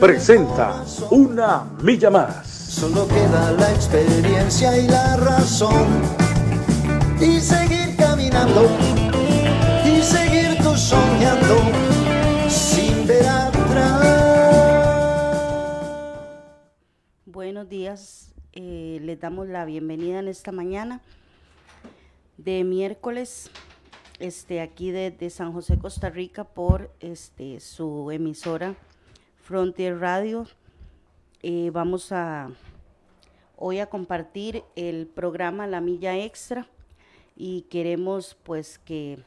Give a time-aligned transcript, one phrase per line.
[0.00, 2.46] presenta Una Milla Más.
[2.46, 6.02] Solo queda la experiencia y la razón.
[7.20, 8.68] Y seguir caminando.
[9.84, 11.56] Y seguir tú soñando.
[12.48, 14.02] Sin ver atrás.
[17.26, 18.32] Buenos días.
[18.52, 21.00] eh, les damos la bienvenida en esta mañana
[22.36, 23.50] de miércoles
[24.20, 28.76] este, aquí de, de San José, Costa Rica, por este, su emisora
[29.44, 30.46] Frontier Radio.
[31.42, 32.50] Eh, vamos a
[33.58, 36.66] hoy a compartir el programa La Milla Extra
[37.36, 39.18] y queremos pues que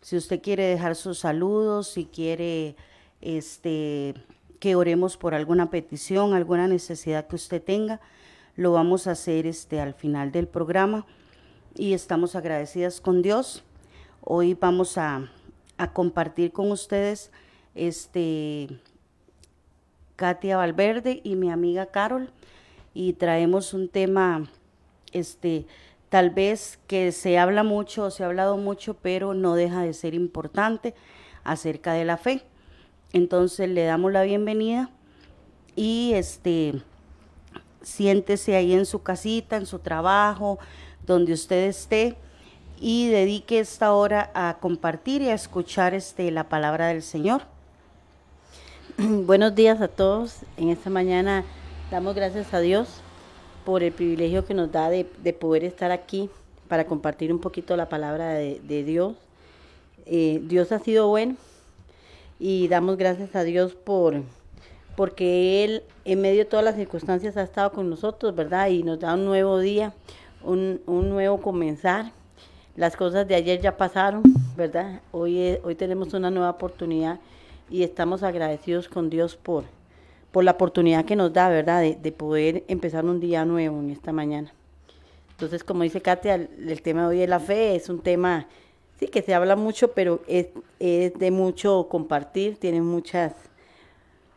[0.00, 2.76] Si usted quiere dejar sus saludos, si quiere
[3.20, 4.14] este,
[4.58, 8.00] que oremos por alguna petición, alguna necesidad que usted tenga,
[8.56, 11.06] lo vamos a hacer este, al final del programa
[11.74, 13.64] y estamos agradecidas con Dios.
[14.20, 15.30] Hoy vamos a,
[15.76, 17.30] a compartir con ustedes
[17.74, 18.68] este,
[20.16, 22.30] Katia Valverde y mi amiga Carol
[22.94, 24.48] y traemos un tema
[25.12, 25.66] este
[26.08, 30.14] tal vez que se habla mucho, se ha hablado mucho, pero no deja de ser
[30.14, 30.94] importante
[31.42, 32.44] acerca de la fe.
[33.14, 34.90] Entonces le damos la bienvenida
[35.76, 36.82] y este
[37.80, 40.58] siéntese ahí en su casita, en su trabajo,
[41.06, 42.16] donde usted esté
[42.80, 47.42] y dedique esta hora a compartir y a escuchar este la palabra del Señor.
[48.98, 50.38] Buenos días a todos.
[50.56, 51.44] En esta mañana
[51.92, 52.88] damos gracias a Dios
[53.64, 56.30] por el privilegio que nos da de, de poder estar aquí
[56.66, 59.14] para compartir un poquito la palabra de, Dios.
[60.04, 61.36] Eh, Dios ha sido bueno
[62.38, 64.22] y damos gracias a Dios por
[64.96, 68.68] porque Él en medio de todas las circunstancias ha estado con nosotros, ¿verdad?
[68.68, 69.92] Y nos da un nuevo día,
[70.42, 72.12] un, un nuevo comenzar.
[72.76, 74.22] Las cosas de ayer ya pasaron,
[74.56, 75.00] ¿verdad?
[75.12, 77.20] Hoy, hoy tenemos una nueva oportunidad
[77.70, 79.64] y estamos agradecidos con Dios por,
[80.32, 81.80] por la oportunidad que nos da, ¿verdad?
[81.80, 84.52] De, de poder empezar un día nuevo en esta mañana.
[85.30, 88.46] Entonces, como dice Katia, el, el tema de hoy es la fe, es un tema,
[88.98, 93.34] sí, que se habla mucho, pero es, es de mucho compartir, tiene muchas,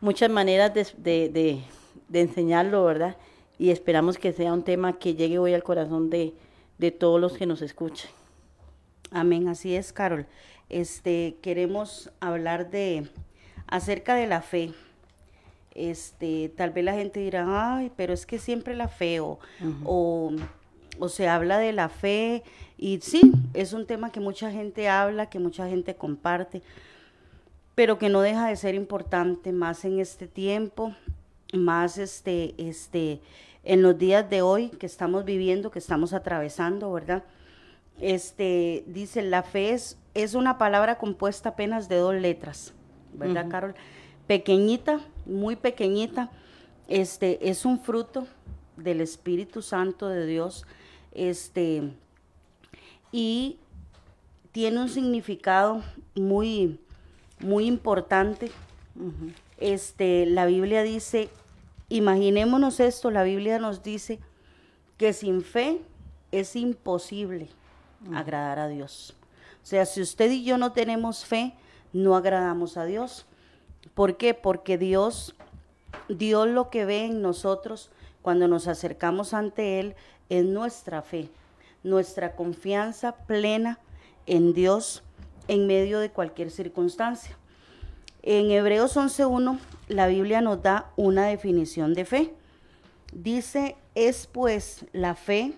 [0.00, 1.60] muchas maneras de, de, de-
[2.08, 3.16] de enseñarlo, ¿verdad?
[3.58, 6.32] Y esperamos que sea un tema que llegue hoy al corazón de,
[6.78, 8.10] de todos los que nos escuchan.
[9.10, 10.26] Amén, así es, Carol.
[10.70, 13.08] Este, queremos hablar de
[13.66, 14.72] acerca de la fe.
[15.74, 19.38] Este, tal vez la gente dirá, ay, pero es que siempre la fe, o,
[19.84, 20.32] o,
[20.98, 22.42] o se habla de la fe,
[22.76, 26.62] y sí, es un tema que mucha gente habla, que mucha gente comparte,
[27.74, 30.94] pero que no deja de ser importante más en este tiempo,
[31.52, 33.20] más este, este,
[33.64, 37.24] en los días de hoy que estamos viviendo, que estamos atravesando, ¿verdad?
[38.00, 42.72] Este, dice, la fe es, es una palabra compuesta apenas de dos letras,
[43.12, 43.48] ¿verdad.
[43.48, 43.74] Carol?
[44.26, 46.30] Pequeñita, muy pequeñita,
[46.86, 48.26] este, es un fruto
[48.76, 50.66] del Espíritu Santo de Dios,
[51.12, 51.90] este,
[53.12, 53.58] y
[54.52, 55.82] tiene un significado
[56.14, 56.80] muy,
[57.40, 58.50] muy importante.
[59.58, 61.28] Este, la Biblia dice,
[61.88, 64.18] imaginémonos esto, la Biblia nos dice
[64.96, 65.80] que sin fe
[66.32, 67.48] es imposible
[68.12, 69.14] agradar a Dios.
[69.62, 71.54] O sea, si usted y yo no tenemos fe,
[71.92, 73.26] no agradamos a Dios.
[73.94, 74.34] ¿Por qué?
[74.34, 75.34] Porque Dios,
[76.08, 77.90] Dios lo que ve en nosotros
[78.22, 79.94] cuando nos acercamos ante Él
[80.28, 81.28] es nuestra fe,
[81.82, 83.78] nuestra confianza plena
[84.26, 85.02] en Dios
[85.48, 87.36] en medio de cualquier circunstancia.
[88.22, 89.58] En Hebreos 11.1
[89.88, 92.34] la Biblia nos da una definición de fe.
[93.12, 95.54] Dice, es pues la fe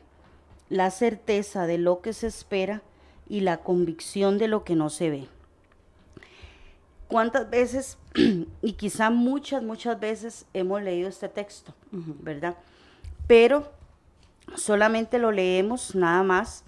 [0.69, 2.83] la certeza de lo que se espera
[3.29, 5.29] y la convicción de lo que no se ve.
[7.09, 7.99] ¿Cuántas veces,
[8.63, 12.57] y quizá muchas, muchas veces hemos leído este texto, ¿verdad?
[13.27, 13.69] Pero
[14.57, 16.65] solamente lo leemos nada más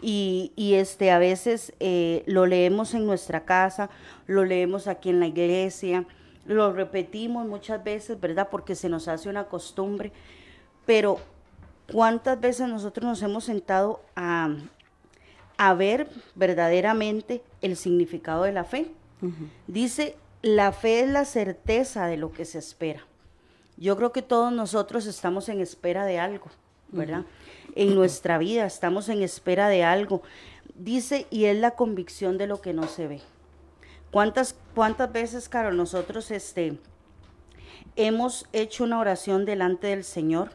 [0.00, 3.90] y, este, a veces eh, lo leemos en nuestra casa,
[4.26, 6.06] lo leemos aquí en la iglesia,
[6.46, 8.48] lo repetimos muchas veces, ¿verdad?
[8.50, 10.12] Porque se nos hace una costumbre,
[10.86, 11.18] pero
[11.92, 14.54] ¿cuántas veces nosotros nos hemos sentado a,
[15.56, 18.92] a ver verdaderamente el significado de la fe?
[19.66, 23.04] Dice, la fe es la certeza de lo que se espera.
[23.76, 26.46] Yo creo que todos nosotros estamos en espera de algo,
[26.90, 27.24] ¿verdad?
[27.74, 30.22] En nuestra vida estamos en espera de algo.
[30.74, 33.20] Dice, y es la convicción de lo que no se ve.
[34.10, 36.78] ¿Cuántas, cuántas veces, Carol, nosotros este,
[37.96, 40.50] hemos hecho una oración delante del Señor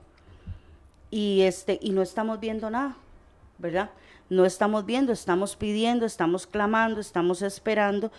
[1.11, 2.95] y, este, y no estamos viendo nada,
[3.59, 3.91] ¿verdad?
[4.29, 8.11] No estamos viendo, estamos pidiendo, estamos clamando, estamos esperando,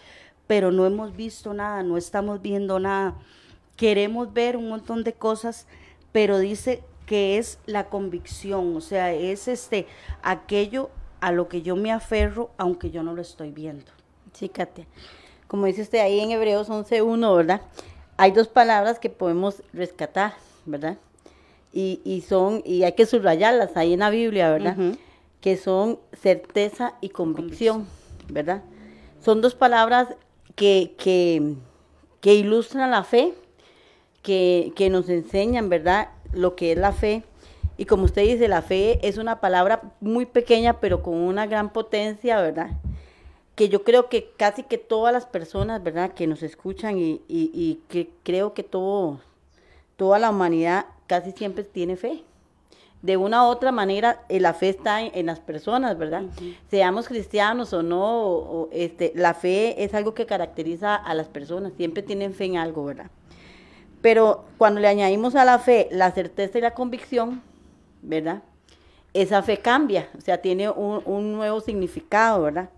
[0.47, 3.15] pero no hemos visto nada, no estamos viendo nada.
[3.77, 5.67] Queremos ver un montón de cosas,
[6.13, 9.87] pero dice que es la convicción, o sea, es este
[10.23, 10.91] aquello
[11.21, 13.91] a lo que yo me aferro aunque yo no lo estoy viendo.
[14.33, 14.87] Sí, Katia.
[15.47, 17.63] Como dice usted ahí en Hebreos 11.1, ¿verdad?
[18.17, 20.35] Hay dos palabras que podemos rescatar,
[20.67, 20.99] ¿verdad?
[21.73, 24.77] Y, y, son, y hay que subrayarlas ahí en la Biblia, ¿verdad?
[25.41, 27.87] Que son certeza y convicción,
[28.29, 28.63] ¿verdad?
[29.21, 30.09] Son dos palabras
[30.55, 31.55] que, que,
[32.21, 33.35] que ilustran la fe,
[34.23, 36.11] que, que nos enseñan, ¿verdad?
[36.35, 37.23] Lo que es la fe.
[37.77, 41.73] Y como usted dice, la fe es una palabra muy pequeña, pero con una gran
[41.73, 42.71] potencia, ¿verdad?
[43.55, 46.13] Que yo creo que casi que todas las personas, ¿verdad?
[46.13, 49.21] Que nos escuchan y, y, y que creo que todo,
[49.97, 52.23] toda la humanidad casi siempre tiene fe
[53.05, 56.23] de una u otra manera eh, la fe está en, las personas, ¿verdad?
[56.71, 62.03] Seamos cristianos o no, este, la fe es algo que caracteriza a las personas, siempre
[62.03, 63.11] tienen fe en algo, ¿verdad?
[64.05, 67.41] Pero cuando le añadimos a la fe la certeza y la convicción,
[68.03, 68.43] ¿verdad?
[69.15, 72.69] Esa fe cambia, o sea, tiene un, nuevo significado, ¿verdad?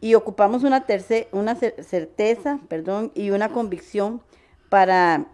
[0.00, 0.86] Y ocupamos una,
[1.32, 4.22] una certeza, perdón, y una convicción
[4.68, 5.26] para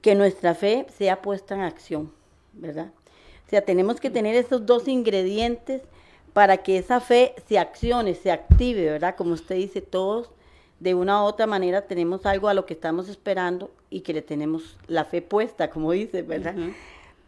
[0.00, 2.10] que nuestra fe sea puesta en acción,
[2.54, 2.92] ¿verdad?
[3.46, 5.82] O sea, tenemos que tener esos dos ingredientes
[6.32, 9.16] para que esa fe se accione, se active, ¿verdad?
[9.16, 10.30] Como usted dice, todos
[10.80, 14.22] de una u otra manera tenemos algo a lo que estamos esperando y que le
[14.22, 16.54] tenemos la fe puesta, como dice, ¿verdad?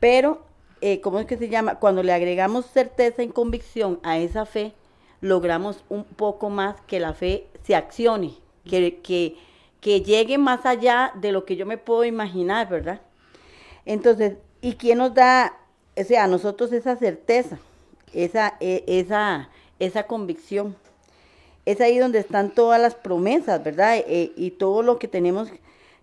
[0.01, 0.43] Pero,
[0.81, 1.77] eh, ¿cómo es que se llama?
[1.77, 4.73] Cuando le agregamos certeza y convicción a esa fe,
[5.21, 8.35] logramos un poco más que la fe se accione,
[8.69, 9.37] que, que,
[9.81, 13.01] que llegue más allá de lo que yo me puedo imaginar, ¿verdad?
[13.85, 15.57] Entonces, ¿y quién nos da
[15.97, 17.59] o sea, a nosotros esa certeza,
[18.13, 19.49] esa, e, esa,
[19.79, 20.77] esa convicción.
[21.65, 23.97] Es ahí donde están todas las promesas, ¿verdad?
[23.97, 25.49] E, y todo lo que tenemos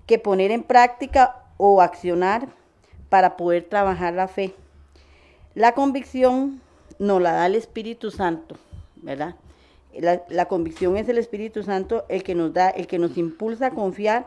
[0.06, 2.48] que poner en práctica o accionar
[3.10, 4.56] para poder trabajar la fe.
[5.56, 6.62] La convicción
[7.00, 8.56] nos la da el Espíritu Santo,
[8.98, 9.36] ¿verdad?
[9.94, 13.68] La, la, convicción es el Espíritu Santo el que nos da, el que nos impulsa
[13.68, 14.26] a confiar,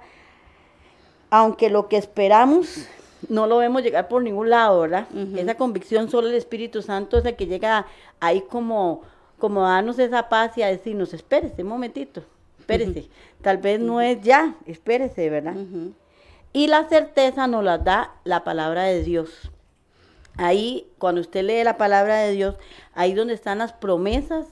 [1.31, 2.88] aunque lo que esperamos
[3.29, 5.06] no lo vemos llegar por ningún lado, ¿verdad?
[5.36, 7.86] Esa convicción solo el Espíritu Santo es el que llega
[8.20, 9.03] ahí como,
[9.39, 12.22] como a darnos esa paz y a decirnos, espérese un momentito,
[12.67, 13.08] espérese,
[13.43, 15.55] tal vez no es ya, espérese, ¿verdad?
[16.53, 19.53] Y la certeza nos la da la palabra de Dios.
[20.37, 22.56] Ahí, cuando usted lee la palabra de Dios,
[22.93, 24.46] ahí donde están las promesas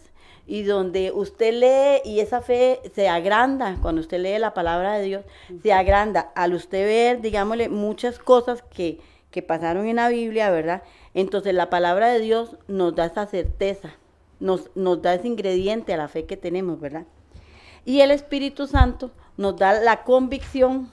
[0.47, 5.05] y donde usted lee y esa fe se agranda, cuando usted lee la palabra de
[5.05, 5.25] Dios,
[5.63, 9.01] se agranda al usted ver, digámosle, muchas cosas que,
[9.33, 10.85] que pasaron en la Biblia, ¿verdad?
[11.15, 13.91] Entonces la palabra de Dios nos da esa certeza,
[14.39, 17.07] nos, nos da ese ingrediente a la fe que tenemos, ¿verdad?
[17.85, 20.91] Y el Espíritu Santo nos da la convicción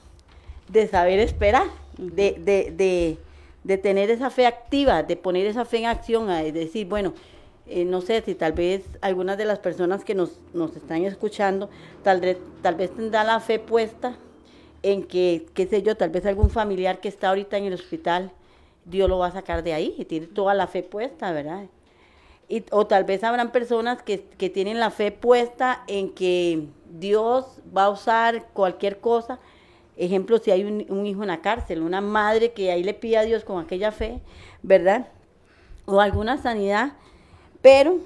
[0.68, 3.18] de saber esperar, de, de,
[3.64, 7.14] de, tener esa fe activa, de poner esa fe en acción, de decir, bueno,
[7.66, 11.70] eh, no sé si tal vez algunas de las personas que nos, nos están escuchando,
[12.02, 14.16] tal vez, tal vez tendrá la fe puesta
[14.82, 18.32] en que, qué sé yo, tal vez algún familiar que está ahorita en el hospital,
[18.84, 21.66] Dios lo va a sacar de ahí y tiene toda la fe puesta, ¿verdad?
[22.70, 27.84] O tal vez habrán personas que, que tienen la fe puesta en que Dios va
[27.84, 29.38] a usar cualquier cosa.
[29.96, 33.18] Ejemplo, si hay un, un hijo en la cárcel, una madre que ahí le pide
[33.18, 34.20] a Dios con aquella fe,
[34.62, 35.08] ¿verdad?
[35.86, 36.94] O alguna sanidad
[37.62, 37.98] pero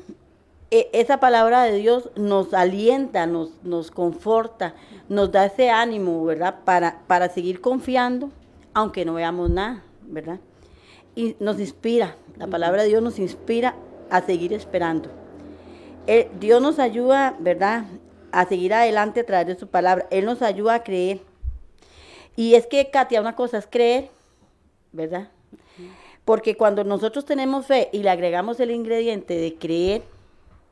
[0.71, 4.75] eh, esa palabra de Dios nos alienta, nos, nos conforta,
[5.09, 6.57] nos da ese ánimo, ¿verdad?
[6.65, 8.31] Para, para seguir confiando,
[8.75, 10.39] aunque no veamos nada, ¿verdad?
[11.17, 13.75] y nos inspira, la palabra de Dios nos inspira
[14.11, 15.11] a seguir esperando.
[16.07, 17.85] Eh, Dios nos ayuda, ¿verdad?,
[18.33, 20.07] a seguir adelante a través de su palabra.
[20.11, 21.21] Él nos ayuda a creer.
[22.37, 24.11] Y es que, Katia, una cosa es creer,
[24.93, 25.31] ¿verdad?
[26.25, 30.03] Porque cuando nosotros tenemos fe y le agregamos el ingrediente de creer,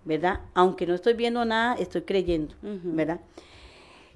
[0.05, 0.41] ¿verdad?
[0.53, 3.21] Aunque no estoy viendo nada, estoy creyendo, ¿verdad?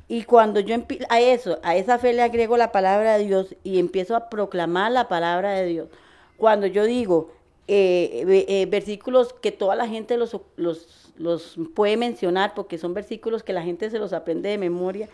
[0.08, 0.74] Y cuando yo
[1.10, 4.90] a eso, a esa fe le agrego la palabra de Dios y empiezo a proclamar
[4.90, 5.88] la palabra de Dios.
[6.36, 7.30] Cuando yo digo
[7.70, 13.42] eh, eh, versículos que toda la gente los, los, los, puede mencionar, porque son versículos
[13.42, 15.08] que la gente se los aprende de memoria,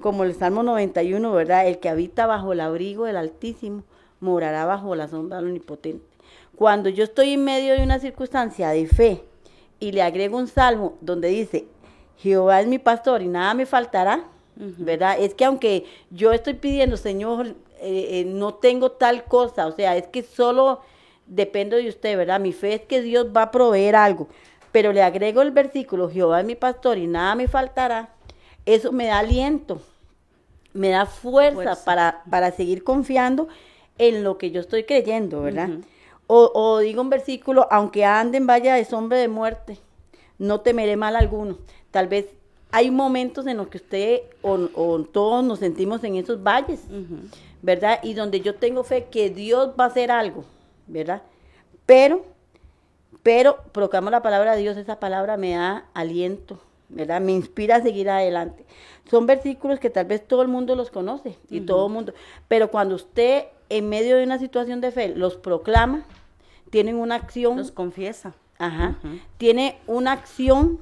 [0.00, 1.68] como el Salmo 91, ¿verdad?
[1.68, 3.84] El que habita bajo el abrigo del Altísimo
[4.18, 6.04] morará bajo la sombra del Omnipotente.
[6.56, 9.22] Cuando yo estoy en medio de una circunstancia de fe
[9.78, 11.66] y le agrego un salmo donde dice,
[12.18, 14.24] Jehová es mi pastor y nada me faltará,
[14.56, 15.16] ¿verdad?
[15.18, 19.96] Es que aunque yo estoy pidiendo, Señor, eh, eh, no tengo tal cosa, o sea,
[19.96, 20.80] es que solo
[21.30, 22.40] dependo de usted, ¿verdad?
[22.40, 24.28] Mi fe es que Dios va a proveer algo,
[24.72, 28.10] pero le agrego el versículo, Jehová es mi pastor y nada me faltará,
[28.66, 29.80] eso me da aliento,
[30.74, 33.48] me da fuerza, Para, para seguir confiando
[33.96, 35.70] en lo que yo estoy creyendo, ¿verdad?
[36.32, 39.78] o, digo un versículo, aunque anden vaya de sombra de muerte,
[40.38, 41.58] no temeré mal alguno.
[41.90, 42.26] Tal vez
[42.70, 44.58] hay momentos en los que usted o,
[45.12, 46.82] todos nos sentimos en esos valles,
[47.62, 47.98] ¿verdad?
[48.04, 50.44] Y donde yo tengo fe que Dios va a hacer algo,
[50.90, 51.22] ¿verdad?
[51.86, 52.24] Pero,
[53.22, 57.20] pero proclamo la palabra de Dios, esa palabra me da aliento, ¿verdad?
[57.20, 58.64] Me inspira a seguir adelante.
[59.08, 62.12] Son versículos que tal vez todo el mundo los conoce y todo el mundo,
[62.48, 66.04] pero cuando usted en medio de una situación de fe los proclama,
[66.70, 67.56] tienen una acción.
[67.56, 68.34] Los confiesa.
[68.58, 68.98] Ajá.
[69.38, 70.80] Tiene una acción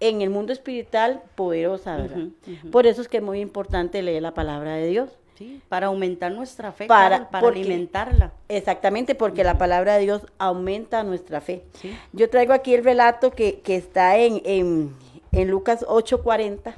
[0.00, 2.28] en el mundo espiritual poderosa, ¿verdad?
[2.70, 5.10] Por eso es que es muy importante leer la palabra de Dios.
[5.42, 8.32] Sí, para aumentar nuestra fe, para, para alimentarla.
[8.48, 11.64] Exactamente, porque la palabra de Dios aumenta nuestra fe.
[12.12, 14.94] Yo traigo aquí el relato que, que está en, en,
[15.32, 16.74] en Lucas 8:40,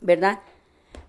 [0.00, 0.40] ¿verdad?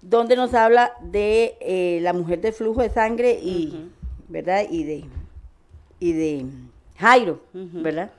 [0.01, 3.89] donde nos habla de eh, la mujer de flujo de sangre y,
[4.27, 4.65] ¿verdad?
[4.69, 5.05] Y de,
[5.99, 6.45] y de
[6.97, 8.11] Jairo, ¿verdad?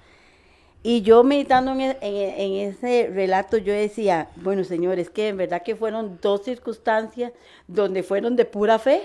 [0.82, 6.18] Y yo meditando en, ese relato, yo decía, bueno, señores, que en verdad que fueron
[6.22, 7.32] dos circunstancias
[7.66, 9.02] donde fueron de pura fe,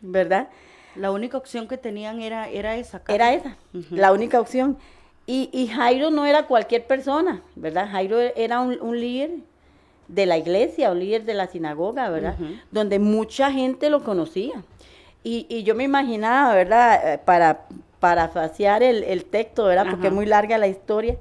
[0.00, 0.48] ¿verdad?
[0.94, 3.02] La única opción que tenían era, era esa.
[3.08, 3.56] Era esa,
[3.90, 4.78] la única opción.
[5.26, 7.88] Y, y, Jairo no era cualquier persona, ¿verdad?
[7.90, 9.30] Jairo era un, un líder
[10.08, 12.36] de la iglesia o líder de la sinagoga, ¿verdad?
[12.70, 14.62] Donde mucha gente lo conocía.
[15.28, 17.14] Y, yo me imaginaba, ¿verdad?
[17.14, 17.66] Eh, para
[18.00, 19.86] parafasear el, el texto, ¿verdad?
[19.90, 21.16] Porque es muy larga la historia.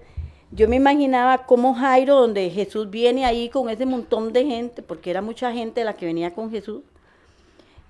[0.52, 5.10] Yo me imaginaba como Jairo, donde Jesús viene ahí con ese montón de gente, porque
[5.10, 6.82] era mucha gente la que venía con Jesús.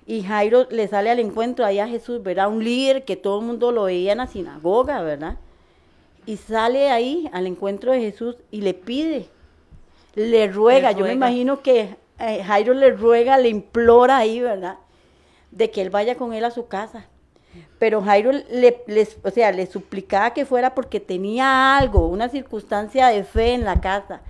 [0.06, 2.48] Y Jairo le sale al encuentro ahí a Jesús, ¿verdad?
[2.48, 5.36] Un líder que todo el mundo lo veía en la sinagoga, ¿verdad?
[6.26, 9.28] Y sale ahí al encuentro de Jesús y le pide
[10.16, 14.78] le ruega, yo me imagino que eh, Jairo le ruega, le implora ahí, ¿verdad?
[15.50, 17.06] De que él vaya con él a su casa.
[17.78, 18.82] Pero Jairo le,
[19.22, 23.80] o sea, le suplicaba que fuera porque tenía algo, una circunstancia de fe en la
[23.80, 24.20] casa,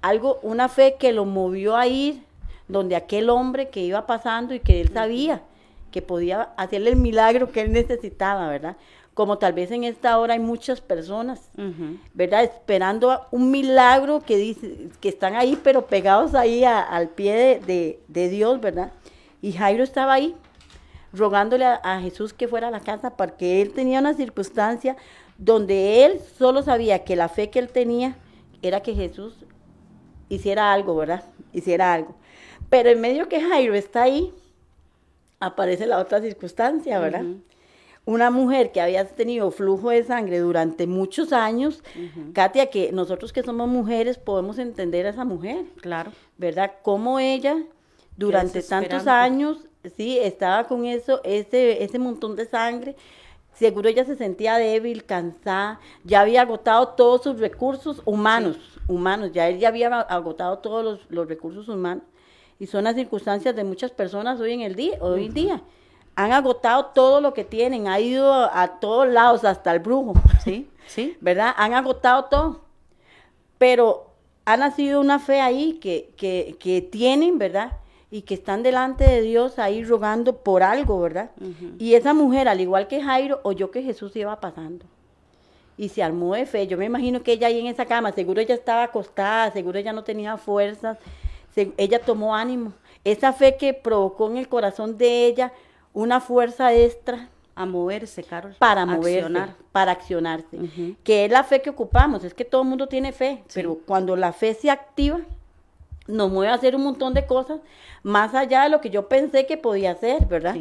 [0.00, 2.22] algo, una fe que lo movió a ir
[2.68, 5.42] donde aquel hombre que iba pasando y que él sabía
[5.90, 8.76] que podía hacerle el milagro que él necesitaba, ¿verdad?
[9.14, 11.50] como tal vez en esta hora hay muchas personas,
[12.14, 12.44] ¿verdad?
[12.44, 18.60] Esperando un milagro que, dice, que están ahí, pero pegados ahí al pie de, Dios,
[18.60, 18.92] ¿verdad?
[19.42, 20.34] Y Jairo estaba ahí,
[21.12, 24.96] rogándole a, Jesús que fuera a la casa, porque él tenía una circunstancia
[25.38, 28.16] donde él solo sabía que la fe que él tenía
[28.62, 29.34] era que Jesús
[30.28, 31.24] hiciera algo, ¿verdad?
[31.52, 32.14] Hiciera algo.
[32.70, 34.32] Pero en medio que Jairo está ahí,
[35.40, 37.24] aparece la otra circunstancia, ¿verdad?
[38.04, 41.82] una mujer que había tenido flujo de sangre durante muchos años,
[42.32, 45.64] Katia, que nosotros que somos mujeres podemos entender a esa mujer.
[45.80, 46.10] Claro.
[46.36, 46.72] ¿Verdad?
[46.82, 47.62] Cómo ella
[48.16, 52.96] durante tantos años, sí, estaba con eso, ese, ese montón de sangre.
[53.54, 58.56] Seguro ella se sentía débil, cansada, ya había agotado todos sus recursos humanos,
[58.88, 62.04] humanos, ya ella había agotado todos los, los, recursos humanos.
[62.58, 65.62] Y son las circunstancias de muchas personas hoy en el día, hoy en día
[66.14, 70.68] han agotado todo lo que tienen, ha ido a todos lados, hasta el brujo, ¿sí?
[70.86, 71.16] ¿Sí?
[71.20, 71.54] ¿Verdad?
[71.56, 72.60] Han agotado todo.
[73.58, 74.10] Pero
[74.44, 77.78] ha nacido una fe ahí que, que, que tienen, ¿verdad?
[78.12, 81.30] Y que están delante de Dios ahí rogando por algo, ¿verdad?
[81.78, 84.84] Y esa mujer, al igual que Jairo, oyó que Jesús iba pasando.
[85.78, 86.66] Y se armó de fe.
[86.66, 89.94] Yo me imagino que ella ahí en esa cama, seguro ella estaba acostada, seguro ella
[89.94, 90.98] no tenía fuerzas.
[91.56, 92.74] ella tomó ánimo.
[93.02, 95.52] Esa fe que provocó en el corazón de ella
[95.94, 98.54] una fuerza extra a moverse, Carol.
[98.58, 100.58] Para moverse, para accionarse.
[101.02, 104.16] Que es la fe que ocupamos, es que todo el mundo tiene fe, pero cuando
[104.16, 105.20] la fe se activa,
[106.12, 107.60] nos mueve a hacer un montón de cosas
[108.02, 110.56] más allá de lo que yo pensé que podía hacer, ¿verdad?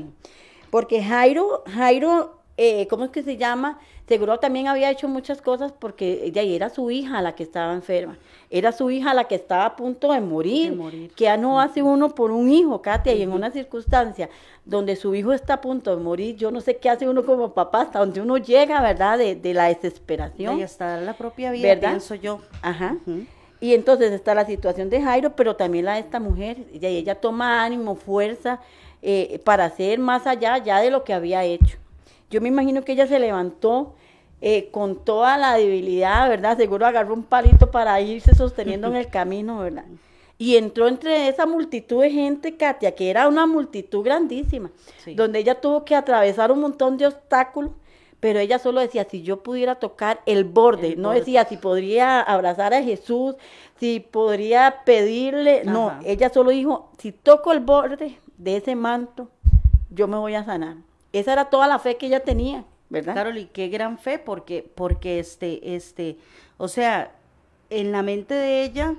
[0.69, 3.79] Porque Jairo, Jairo, eh, ¿cómo es que se llama?
[4.07, 8.17] Seguro también había hecho muchas cosas porque ella era su hija la que estaba enferma.
[8.49, 10.77] Era su hija la que estaba a punto de morir.
[11.15, 14.29] Que ya no hace uno por un hijo, Katia, y en una circunstancia
[14.65, 17.53] donde su hijo está a punto de morir, yo no sé qué hace uno como
[17.53, 19.17] papá, hasta donde uno llega, ¿verdad?
[19.17, 20.59] De, la desesperación.
[20.59, 21.89] Y hasta la propia vida, ¿verdad?
[21.91, 22.41] pienso yo.
[22.61, 22.97] Ajá.
[23.61, 26.57] Y entonces está la situación de Jairo, pero también la de esta mujer.
[26.73, 28.59] Y ella toma ánimo, fuerza
[29.03, 31.77] eh, para hacer más allá ya de lo que había hecho.
[32.31, 33.93] Yo me imagino que ella se levantó
[34.41, 36.57] eh, con toda la debilidad, ¿verdad?
[36.57, 39.85] Seguro agarró un palito para irse sosteniendo en el camino, ¿verdad?
[40.39, 44.71] Y entró entre esa multitud de gente, Katia, que era una multitud grandísima,
[45.15, 47.73] donde ella tuvo que atravesar un montón de obstáculos
[48.21, 52.71] pero ella solo decía, si yo pudiera tocar el borde, no decía si podría abrazar
[52.73, 53.35] a Jesús,
[53.79, 59.27] si podría pedirle, no, ella solo dijo, si toco el borde de ese manto,
[59.89, 60.77] yo me voy a sanar.
[61.13, 63.15] Esa era toda la fe que ella tenía, ¿verdad?
[63.15, 66.17] Carol, y qué gran fe, porque, porque este, este,
[66.57, 67.11] o sea,
[67.71, 68.93] en la mente de ella,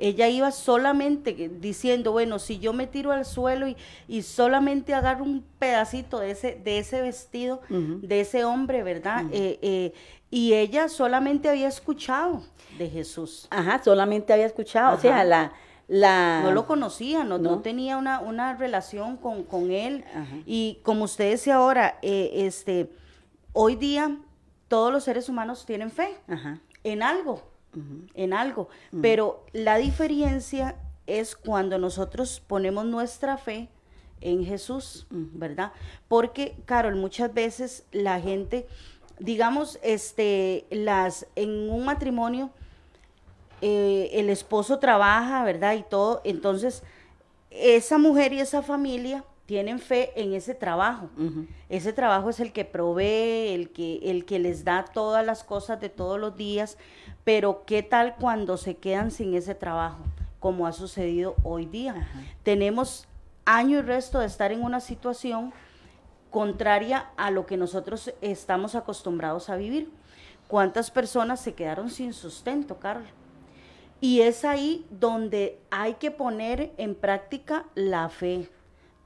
[0.00, 3.76] ella iba solamente diciendo, bueno, si yo me tiro al suelo y,
[4.08, 9.26] y solamente agarro un pedacito de ese, de ese vestido, de ese hombre, ¿verdad?
[9.30, 9.92] Eh, eh,
[10.30, 12.42] y ella solamente había escuchado
[12.78, 13.46] de Jesús.
[13.50, 15.52] Ajá, solamente había escuchado, o sea, la...
[15.92, 16.42] La...
[16.44, 17.62] No lo conocía, no, no.
[17.62, 20.04] tenía una, una relación con, con él.
[20.46, 22.92] Y como usted dice ahora, eh, este,
[23.52, 24.16] hoy día
[24.68, 26.16] todos los seres humanos tienen fe
[26.84, 27.49] en algo
[28.14, 28.68] en algo.
[29.00, 33.68] Pero la diferencia es cuando nosotros ponemos nuestra fe
[34.20, 35.72] en Jesús, ¿verdad?
[36.08, 38.66] Porque, Carol, muchas veces la gente,
[39.18, 42.50] digamos, este, las, en un matrimonio,
[43.62, 45.74] eh, el esposo trabaja, ¿verdad?
[45.74, 46.82] Y todo, entonces,
[47.50, 51.10] esa mujer y esa familia tienen fe en ese trabajo.
[51.68, 55.80] Ese trabajo es el que provee, el que, el que les da todas las cosas
[55.80, 56.78] de todos los días,
[57.24, 59.98] pero ¿qué tal cuando se quedan sin ese trabajo?
[60.38, 62.08] Como ha sucedido hoy día.
[62.42, 63.06] Tenemos
[63.44, 65.52] año y resto de estar en una situación
[66.30, 69.90] contraria a lo que nosotros estamos acostumbrados a vivir.
[70.48, 73.08] ¿Cuántas personas se quedaron sin sustento, Carlos?
[74.00, 78.50] Y es ahí donde hay que poner en práctica la fe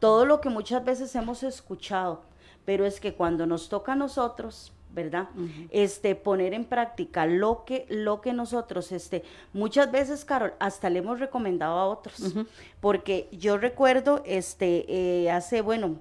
[0.05, 2.25] todo lo que muchas veces hemos escuchado,
[2.67, 5.29] pero es que cuando nos toca a nosotros, ¿verdad?
[5.71, 11.01] Este, poner en práctica lo que, lo que nosotros, este, muchas veces, Carol, hasta le
[11.01, 12.35] hemos recomendado a otros,
[12.81, 15.97] porque yo recuerdo, este, eh, hace, bueno,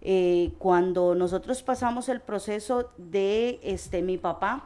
[0.00, 4.64] eh, cuando nosotros pasamos el proceso de, este, mi papá,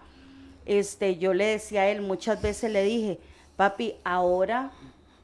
[0.66, 3.18] este, yo le decía a él, muchas veces le dije,
[3.56, 4.70] papi, ahora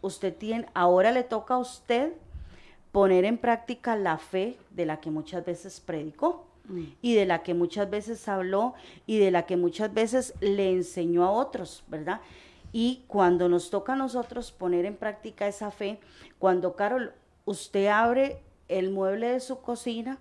[0.00, 2.12] usted tiene, ahora le toca a usted
[2.90, 6.82] poner en práctica la fe de la que muchas veces predicó mm.
[7.02, 8.74] y de la que muchas veces habló
[9.06, 12.20] y de la que muchas veces le enseñó a otros, ¿verdad?
[12.72, 15.98] Y cuando nos toca a nosotros poner en práctica esa fe,
[16.38, 17.12] cuando Carol,
[17.44, 20.18] usted abre el mueble de su cocina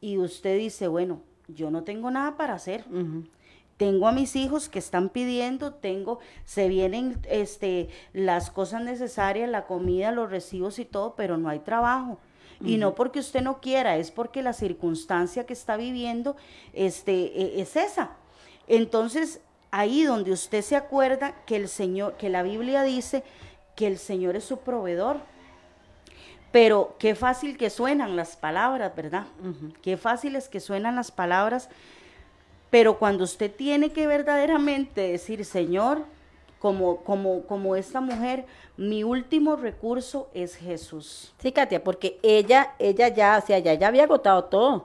[0.00, 2.84] y usted dice, bueno, yo no tengo nada para hacer
[3.76, 9.66] tengo a mis hijos que están pidiendo, tengo, se vienen este, las cosas necesarias, la
[9.66, 12.18] comida, los recibos y todo, pero no hay trabajo.
[12.64, 16.36] Y no porque usted no quiera, es porque la circunstancia que está viviendo
[16.72, 18.10] este, e, es esa.
[18.66, 23.22] Entonces, ahí donde usted se acuerda que el Señor, que la Biblia dice
[23.76, 25.18] que el Señor es su proveedor.
[26.52, 29.26] Pero qué fácil que suenan las palabras, ¿verdad?
[29.82, 31.68] Qué fácil es que suenan las palabras
[32.74, 36.04] pero cuando usted tiene que verdaderamente decir, Señor,
[36.64, 38.46] como, como, como esta mujer,
[38.78, 41.34] mi último recurso es Jesús.
[41.36, 44.76] Sí, Katia, porque ella, ella ya, o sea, ya, ya había agotado todo.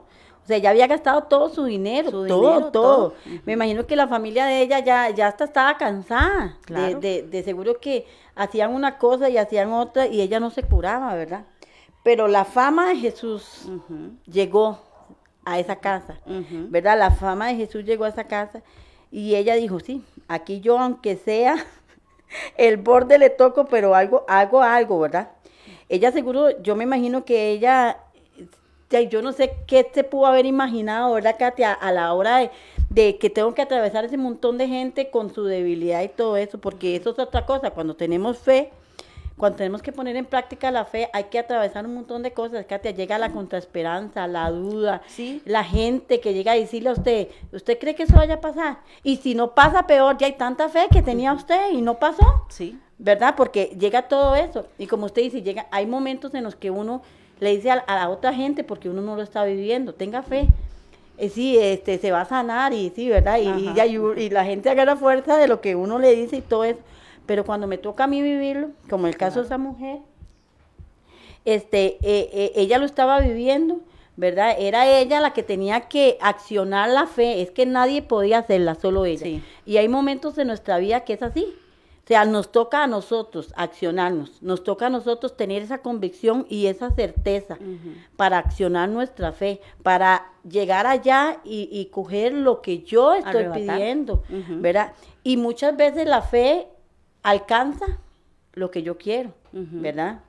[0.44, 3.14] O sea, ya había gastado todo su dinero, todo, todo.
[3.46, 6.58] Me imagino que la familia de ella ya, ya hasta estaba cansada.
[6.68, 11.14] De, de, seguro que hacían una cosa y hacían otra y ella no se curaba,
[11.14, 11.46] ¿verdad?
[12.02, 13.70] Pero la fama de Jesús
[14.26, 14.78] llegó
[15.46, 16.98] a esa casa, ¿verdad?
[16.98, 18.62] La fama de Jesús llegó a esa casa
[19.10, 21.56] y ella dijo, sí, aquí yo aunque sea
[22.56, 25.32] el borde le toco, pero algo, hago algo, ¿verdad?
[25.88, 27.98] Ella seguro, yo me imagino que ella,
[29.10, 31.72] yo no sé qué se pudo haber imaginado, ¿verdad, Katia?
[31.72, 32.50] A la hora de,
[32.90, 36.58] de que tengo que atravesar ese montón de gente con su debilidad y todo eso,
[36.60, 38.70] porque eso es otra cosa, cuando tenemos fe,
[39.40, 42.64] cuando tenemos que poner en práctica la fe, hay que atravesar un montón de cosas.
[42.66, 45.42] Katia, llega la contraesperanza, la duda, Sí.
[45.46, 48.78] la gente que llega a decirle a usted, ¿usted cree que eso vaya a pasar?
[49.02, 52.44] Y si no pasa, peor, ya hay tanta fe que tenía usted y no pasó.
[52.50, 52.78] Sí.
[53.02, 53.34] ¿verdad?
[53.34, 54.66] Porque llega todo eso.
[54.78, 57.00] Y como usted dice, llega, hay momentos en los que uno
[57.40, 60.48] le dice a, a la otra gente, porque uno no lo está viviendo, tenga fe.
[61.16, 63.38] Eh, sí, este, se va a sanar y sí, ¿verdad?
[63.38, 66.80] Y, y la gente agarra fuerza de lo que uno le dice y todo eso.
[67.30, 70.00] Pero cuando me toca a mí vivirlo, como el caso de esa mujer,
[71.44, 73.82] este, eh, eh, ella lo estaba viviendo,
[74.16, 74.56] ¿verdad?
[74.58, 79.04] Era ella la que tenía que accionar la fe, es que nadie podía hacerla, solo
[79.04, 79.22] ella.
[79.22, 79.44] Sí.
[79.64, 81.44] Y hay momentos en nuestra vida que es así.
[82.02, 86.66] O sea, nos toca a nosotros accionarnos, nos toca a nosotros tener esa convicción y
[86.66, 87.58] esa certeza
[88.16, 93.76] para accionar nuestra fe, para llegar allá y, y coger lo que yo estoy Arrebatar.
[93.76, 94.24] pidiendo.
[94.48, 94.94] ¿verdad?
[95.22, 96.66] Y muchas veces la fe
[97.22, 97.98] alcanza
[98.54, 99.32] lo que yo quiero.
[99.52, 100.20] ¿verdad?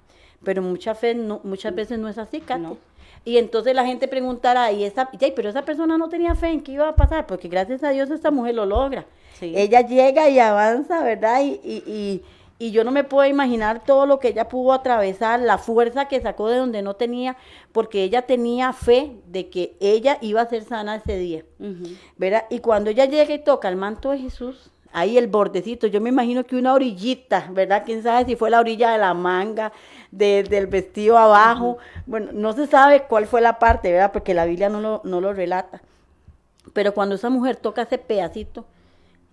[0.44, 2.62] Pero mucha fe no, muchas veces no es así, Katy.
[2.62, 2.78] No.
[3.24, 6.62] Y entonces la gente preguntará, ¿y esa, ya, pero esa persona no tenía fe en
[6.62, 7.28] qué iba a pasar?
[7.28, 9.06] Porque gracias a Dios esta mujer lo logra.
[9.40, 9.54] Sí.
[9.56, 11.42] Ella llega y avanza, ¿verdad?
[11.44, 12.24] Y, y, y,
[12.58, 16.20] y yo no me puedo imaginar todo lo que ella pudo atravesar, la fuerza que
[16.20, 17.38] sacó de donde no tenía,
[17.72, 21.44] porque ella tenía fe de que ella iba a ser sana ese día.
[22.18, 22.46] ¿verdad?
[22.50, 26.10] Y cuando ella llega y toca el manto de Jesús, ahí el bordecito, yo me
[26.10, 27.84] imagino que una orillita, ¿verdad?
[27.86, 29.72] Quién sabe si fue la orilla de la manga,
[30.12, 34.12] de- del vestido abajo, bueno, no se sabe cuál fue la parte, ¿verdad?
[34.12, 35.82] Porque la Biblia no lo, no lo relata.
[36.74, 38.66] Pero cuando esa mujer toca ese pedacito,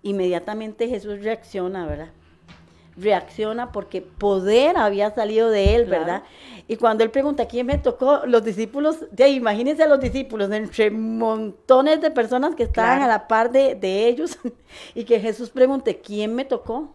[0.02, 2.08] inmediatamente Jesús reacciona, ¿verdad?
[3.00, 6.04] Reacciona porque poder había salido de él, Claro.
[6.04, 6.22] ¿verdad?
[6.66, 10.90] Y cuando él pregunta quién me tocó, los discípulos, de imagínense a los discípulos, entre
[10.90, 13.04] montones de personas que estaban Claro.
[13.12, 14.38] a la par de, de ellos,
[14.94, 16.90] y que Jesús pregunte quién me tocó.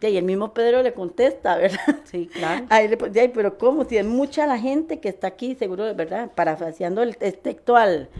[0.00, 1.96] De ahí el mismo Pedro le contesta, ¿verdad?
[2.04, 2.66] Sí, claro.
[2.70, 3.84] Ahí le, de ahí, pero ¿cómo?
[3.86, 6.30] Si es mucha la gente que está aquí, seguro, ¿verdad?
[6.34, 8.10] Parafraseando el texto al,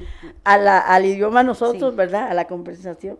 [0.45, 1.97] a la- al idioma nosotros, Sí.
[1.97, 2.29] ¿verdad?
[2.31, 3.19] A la conversación.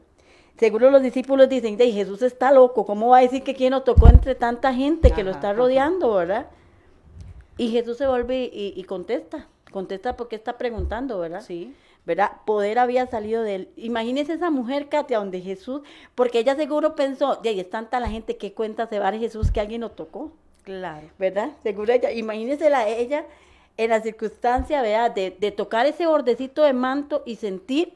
[0.59, 3.83] Seguro los discípulos dicen, de Jesús está loco, ¿cómo va a decir que quién lo
[3.83, 5.59] tocó entre tanta gente que lo está ajá.
[5.59, 6.47] rodeando, ¿verdad?
[7.59, 11.43] Y Jesús se vuelve y, y contesta, contesta porque está preguntando, ¿verdad?
[11.43, 11.75] Sí.
[12.07, 12.31] ¿verdad?
[12.45, 13.69] Poder había salido de él.
[13.77, 15.83] Imagínese esa mujer, Katia, donde Jesús,
[16.15, 19.13] porque ella seguro pensó, de ahí es tanta la gente que cuenta se va a
[19.13, 21.09] Jesús que alguien lo tocó, Claro.
[21.19, 21.51] ¿verdad?
[21.63, 23.25] Seguro ella, imagínensela a ella
[23.77, 25.13] en la circunstancia, ¿verdad?
[25.13, 27.93] De, de tocar ese bordecito de manto y sentir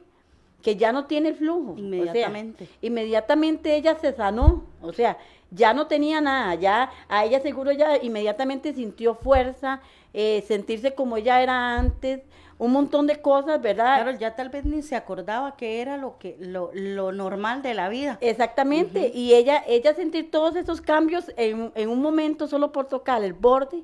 [0.62, 1.73] que ya no tiene el flujo.
[1.73, 2.68] o sea, Inmediatamente.
[2.83, 5.16] inmediatamente ella se sanó, o sea,
[5.51, 9.81] ya no tenía nada, ya a ella seguro ya inmediatamente sintió fuerza,
[10.14, 12.20] eh, sentirse como ella era antes,
[12.59, 14.03] un montón de cosas, ¿verdad?
[14.03, 17.73] Claro, ya tal vez ni se acordaba que era lo que lo, lo normal de
[17.75, 18.18] la vida.
[18.20, 23.25] Exactamente, y ella, ella sentir todos esos cambios en, en un momento solo por tocar
[23.25, 23.83] el borde,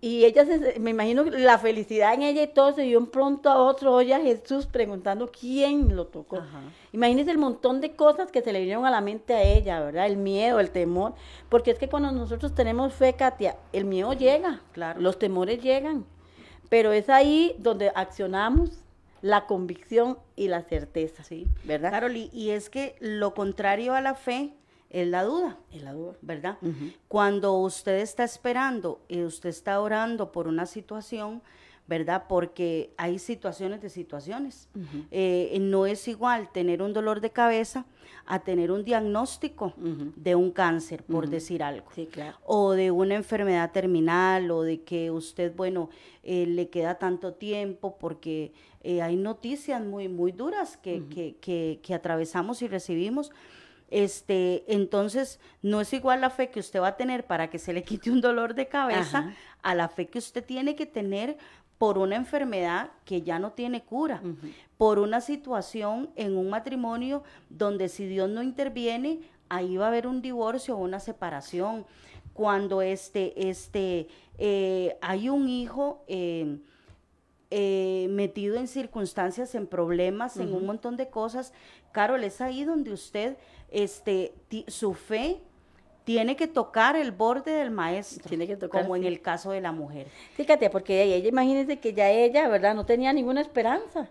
[0.00, 3.48] y ella, se, me imagino la felicidad en ella y todo se dio un pronto
[3.48, 6.36] a otro, oye a Jesús preguntando quién lo tocó.
[6.36, 6.60] Ajá.
[6.92, 10.06] Imagínese el montón de cosas que se le vinieron a la mente a ella, ¿verdad?
[10.06, 11.14] El miedo, el temor,
[11.48, 15.00] porque es que cuando nosotros tenemos fe, Katia, el miedo llega, Claro.
[15.00, 16.04] los temores llegan,
[16.68, 18.82] pero es ahí donde accionamos
[19.22, 21.46] la convicción y la certeza, Sí.
[21.64, 21.90] ¿verdad?
[21.90, 24.52] Carol, y es que lo contrario a la fe
[24.90, 26.14] es la duda, Es la duda.
[26.22, 26.58] ¿verdad?
[27.08, 31.42] Cuando usted está esperando y usted está orando por una situación,
[31.88, 32.24] ¿verdad?
[32.28, 34.68] Porque hay situaciones de situaciones.
[35.10, 37.84] Eh, no es igual tener un dolor de cabeza
[38.24, 41.86] a tener un diagnóstico de un cáncer, por decir algo.
[41.94, 42.36] Sí, claro.
[42.44, 45.90] o de una enfermedad terminal o de que usted, bueno,
[46.24, 51.78] eh, le queda tanto tiempo porque eh, hay noticias muy, muy duras que, que, que,
[51.82, 53.30] que atravesamos y recibimos.
[53.88, 57.72] Este, entonces, no es igual la fe que usted va a tener para que se
[57.72, 59.34] le quite un dolor de cabeza Ajá.
[59.62, 61.36] a la fe que usted tiene que tener
[61.78, 64.22] por una enfermedad que ya no tiene cura,
[64.78, 70.06] por una situación en un matrimonio donde si Dios no interviene, ahí va a haber
[70.06, 71.84] un divorcio o una separación.
[72.32, 76.58] Cuando este, este, eh, hay un hijo eh,
[77.50, 81.52] eh, metido en circunstancias, en problemas, en un montón de cosas,
[81.92, 83.36] Carol, es ahí donde usted,
[83.70, 85.40] este, ti- su fe
[86.04, 89.60] tiene que tocar el borde del maestro, Tiene que tocar, como en el caso de
[89.60, 90.06] la mujer.
[90.34, 92.74] Fíjate, porque ella, imagínense que ya ella, ¿verdad?
[92.76, 94.08] No tenía ninguna esperanza.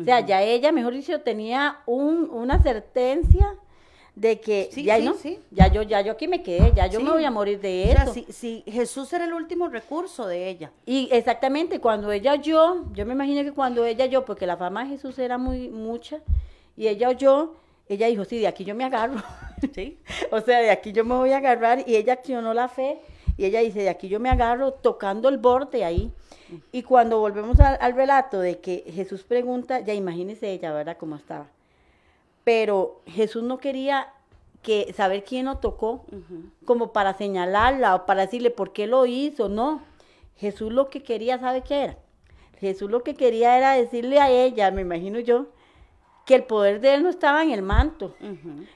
[0.00, 3.54] O sea, ya ella, mejor dicho, tenía un, una certeza
[4.16, 5.38] de que Sí, ya sí, no, sí.
[5.50, 7.92] ya yo, ya yo aquí me quedé, ya yo me voy a morir de O
[7.92, 8.12] sea, eso.
[8.14, 10.70] si, si Jesús era el último recurso de ella.
[10.86, 14.84] Y exactamente, cuando ella oyó, yo me imagino que cuando ella oyó, porque la fama
[14.84, 16.20] de Jesús era muy mucha,
[16.76, 17.54] y ella oyó,
[17.88, 19.22] ella dijo, sí, de aquí yo me agarro.
[19.72, 19.98] Sí.
[20.30, 22.98] o sea, de aquí yo me voy a agarrar, y ella accionó la fe,
[23.38, 26.12] Y ella dice, de aquí yo me agarro tocando el borde ahí.
[26.70, 30.98] Y cuando volvemos al, al relato de que Jesús pregunta, ya imagínese ella, ¿verdad?
[30.98, 31.46] Cómo estaba.
[32.44, 34.12] Pero Jesús no quería
[34.64, 36.04] que saber quién lo tocó,
[36.64, 39.82] como para señalarla o para decirle por qué lo hizo, no.
[40.36, 41.98] Jesús lo que quería, ¿sabe qué era?
[42.58, 45.46] Jesús lo que quería era decirle a ella, me imagino yo,
[46.24, 48.14] que el poder de él no estaba en el manto,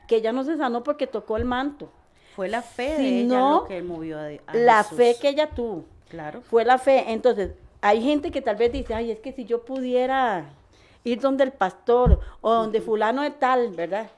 [0.06, 1.90] que ella no se sanó porque tocó el manto.
[2.36, 5.84] Fue la fe de ella lo que movió a, a la fe que ella tuvo.
[6.08, 6.40] Claro.
[6.42, 7.04] Fue la fe.
[7.08, 10.44] Entonces, hay gente que tal vez dice, ay, es que si yo pudiera
[11.04, 14.08] ir donde el pastor o donde fulano de tal, ¿verdad?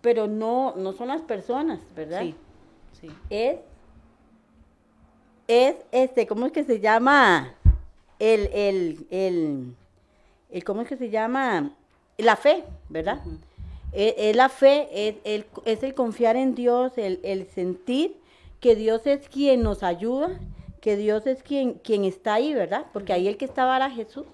[0.00, 2.22] Pero no, no son las personas, ¿verdad?
[2.22, 2.34] Sí,
[2.98, 3.10] sí.
[3.28, 3.58] Es,
[5.46, 7.52] es este, ¿cómo es que se llama?
[8.18, 9.74] El, el, el,
[10.50, 11.72] el ¿cómo es que se llama?
[12.18, 13.20] La fe, ¿verdad?
[13.92, 18.16] es, es la fe, es el, es el confiar en Dios, el, el sentir
[18.60, 20.38] que Dios es quien nos ayuda,
[20.80, 22.86] que Dios es quien, quien está ahí, ¿verdad?
[22.92, 24.26] Porque ahí el que estaba era Jesús.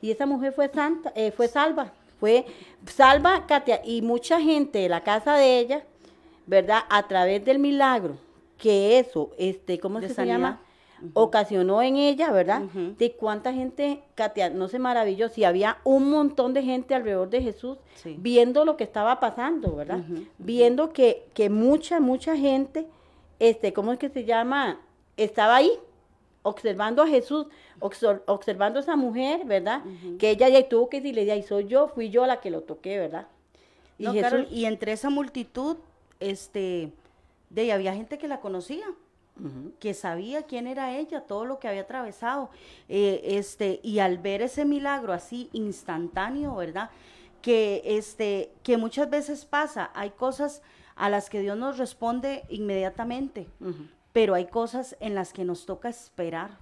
[0.00, 2.44] Y esa mujer fue santa, eh, fue salva, fue
[2.86, 5.84] salva, Katia, y mucha gente de la casa de ella,
[6.46, 6.80] ¿verdad?
[6.88, 8.16] A través del milagro
[8.58, 10.34] que eso, este, ¿cómo De se sanidad.
[10.34, 10.60] llama?
[11.14, 12.62] Ocasionó en ella, ¿verdad?
[12.62, 17.42] De cuánta gente, Katia, no se maravilló, si había un montón de gente alrededor de
[17.42, 18.16] Jesús Sí.
[18.20, 20.00] viendo lo que estaba pasando, ¿verdad?
[20.38, 22.86] Viendo que, que mucha, mucha gente,
[23.38, 24.80] este, ¿cómo es que se llama?
[25.16, 25.70] Estaba ahí,
[26.42, 27.46] observando a Jesús,
[27.80, 29.82] observando a esa mujer, ¿verdad?
[30.18, 32.98] Que ella ya tuvo que decirle, ay, soy yo, fui yo la que lo toqué,
[32.98, 33.26] ¿verdad?
[33.98, 35.76] Y No, Jesús, Carol, y entre esa multitud,
[36.20, 36.92] este,
[37.50, 38.86] de ahí había gente que la conocía,
[39.78, 42.50] Que sabía quién era ella, todo lo que había atravesado,
[42.88, 46.90] eh, este, y al ver ese milagro así instantáneo, ¿verdad?
[47.42, 50.62] Que, este, que muchas veces pasa, hay cosas
[50.96, 53.46] a las que Dios nos responde inmediatamente,
[54.12, 56.58] pero hay cosas en las que nos toca esperar.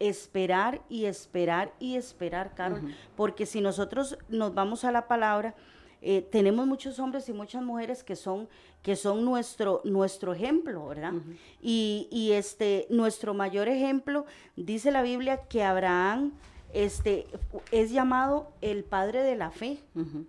[0.00, 2.94] Esperar y esperar y esperar, Carol.
[3.16, 5.54] Porque si nosotros nos vamos a la palabra,
[6.00, 8.48] eh, tenemos muchos hombres y muchas mujeres que son,
[8.82, 11.14] que son nuestro, nuestro ejemplo, ¿verdad?
[11.60, 14.24] y, y este, nuestro mayor ejemplo,
[14.56, 16.32] dice la Biblia que Abraham
[16.72, 17.26] este,
[17.72, 19.78] es llamado el padre de la fe.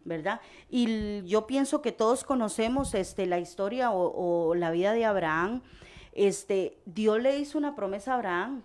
[0.05, 0.41] ¿verdad?
[0.69, 5.61] Y yo pienso que todos conocemos este, la historia o, o la vida de Abraham.
[6.13, 8.63] Este, Dios le hizo una promesa a Abraham,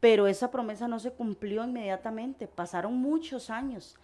[0.00, 3.96] pero esa promesa no se cumplió inmediatamente, pasaron muchos años.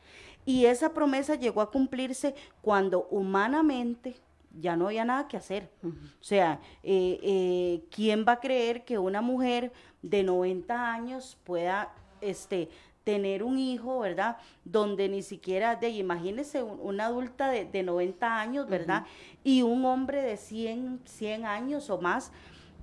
[0.46, 4.16] Y esa promesa llegó a cumplirse cuando humanamente
[4.58, 5.70] ya no había nada que hacer.
[5.84, 9.72] O sea, eh, eh, ¿quién va a creer que una mujer
[10.02, 12.68] de 90 años pueda este,
[13.04, 14.38] tener un hijo, ¿verdad?
[14.64, 19.04] Donde ni siquiera, de, imagínese un- una adulta de, de 90 años, ¿verdad?
[19.44, 22.32] Y un hombre de 100, 100 años o más,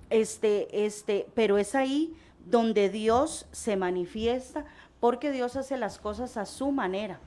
[0.10, 2.13] este, este, pero es ahí
[2.46, 4.65] donde Dios se manifiesta
[5.00, 7.20] porque Dios hace las cosas a su manera.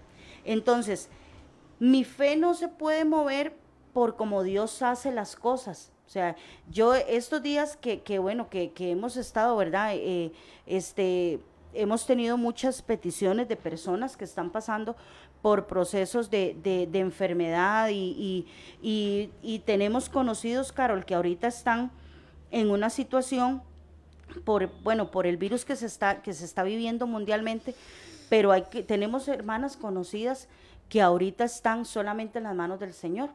[0.52, 1.08] Entonces,
[1.78, 3.54] mi fe no se puede mover
[3.92, 5.92] por como Dios hace las cosas.
[6.06, 6.36] O sea,
[6.70, 9.90] yo estos días que, que bueno, que, hemos estado, ¿verdad?
[9.94, 10.32] Eh,
[10.66, 11.38] este,
[11.74, 14.96] hemos tenido muchas peticiones de personas que están pasando
[15.42, 18.46] por procesos de, de- de enfermedad y, y-
[18.82, 21.90] y- y tenemos conocidos, Carol, que ahorita están
[22.50, 23.62] en una situación
[24.44, 27.74] por bueno por el virus que se está que se está viviendo mundialmente
[28.28, 30.48] pero hay que tenemos hermanas conocidas
[30.88, 33.30] que ahorita están solamente en las manos del Señor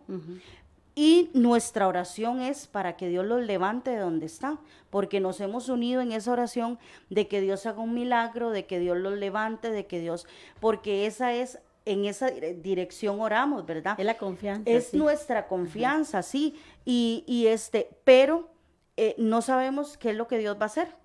[0.96, 4.60] y nuestra oración es para que Dios los levante de donde están,
[4.92, 6.78] porque nos hemos unido en esa oración
[7.10, 10.28] de que Dios haga un milagro, de que Dios los levante, de que Dios,
[10.60, 14.00] porque esa es, en esa dire- dirección oramos, ¿verdad?
[14.00, 14.70] Es la confianza.
[14.70, 14.98] Es sí.
[14.98, 18.50] nuestra confianza, sí, y, y este, pero
[18.96, 20.96] eh, no sabemos qué es lo que Dios va a hacer,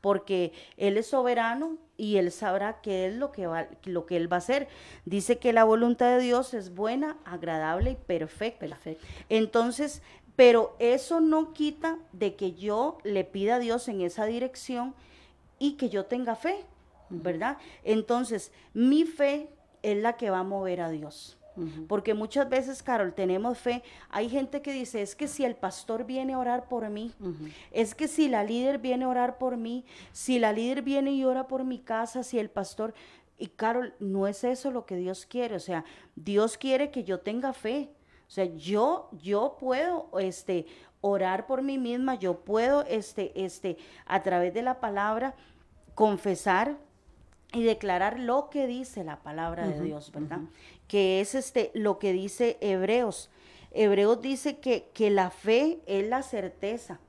[0.00, 4.32] porque Él es soberano y Él sabrá qué es lo que, va, lo que Él
[4.32, 4.68] va a hacer.
[5.04, 8.60] Dice que la voluntad de Dios es buena, agradable y perfecta.
[8.60, 9.04] Perfecto.
[9.28, 10.02] Entonces,
[10.36, 14.94] pero eso no quita de que yo le pida a Dios en esa dirección
[15.58, 16.64] y que yo tenga fe,
[17.10, 17.58] ¿verdad?
[17.82, 19.48] Entonces, mi fe
[19.82, 21.38] es la que va a mover a Dios.
[21.88, 23.82] Porque muchas veces, Carol, tenemos fe.
[24.10, 27.12] Hay gente que dice, es que si el pastor viene a orar por mí,
[27.70, 31.24] es que si la líder viene a orar por mí, si la líder viene y
[31.24, 32.94] ora por mi casa, si el pastor...
[33.38, 35.56] Y Carol, no es eso lo que Dios quiere.
[35.56, 35.84] O sea,
[36.14, 37.90] Dios quiere que yo tenga fe.
[38.28, 40.66] O sea, yo, yo puedo, este,
[41.02, 45.34] orar por mí misma, yo puedo, este, este, a través de la palabra,
[45.94, 46.78] confesar
[47.52, 50.40] y declarar lo que dice la palabra de Dios, ¿verdad?
[50.92, 53.30] Que es este lo que dice Hebreos.
[53.70, 57.00] Hebreos dice que, que la fe es la certeza.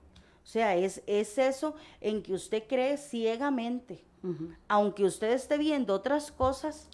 [0.41, 4.01] O sea, es, es eso en que usted cree ciegamente.
[4.69, 6.87] Aunque usted esté viendo otras cosas,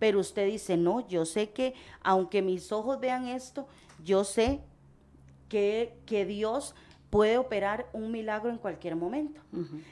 [0.00, 3.68] pero usted dice, no, yo sé que aunque mis ojos vean esto,
[4.02, 4.60] yo sé
[5.48, 6.74] que, que Dios
[7.10, 9.40] puede operar un milagro en cualquier momento.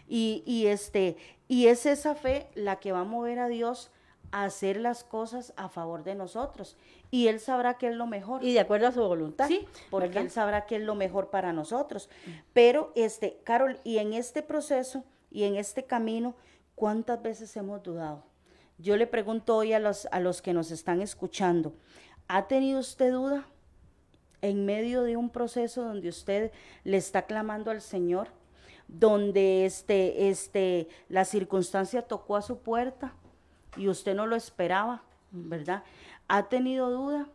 [0.08, 3.91] y, y, este, y es esa fe la que va a mover a Dios
[4.32, 6.76] hacer las cosas a favor de nosotros.
[7.10, 8.42] Y Él sabrá que es lo mejor.
[8.42, 9.46] Y de acuerdo a su voluntad.
[9.46, 12.08] Sí, porque Él sabrá que es lo mejor para nosotros.
[12.52, 16.34] Pero, este, Carol, y en este proceso y en este camino,
[16.74, 18.24] ¿cuántas veces hemos dudado?
[18.78, 21.74] Yo le pregunto hoy a los, a los que nos están escuchando,
[22.26, 23.46] ¿ha tenido usted duda
[24.40, 26.50] en medio de un proceso donde usted
[26.82, 28.28] le está clamando al Señor?
[28.88, 33.14] donde este, este, la circunstancia tocó a su puerta
[33.76, 35.84] y usted no lo esperaba, ¿verdad?
[36.28, 37.28] ¿Ha tenido duda?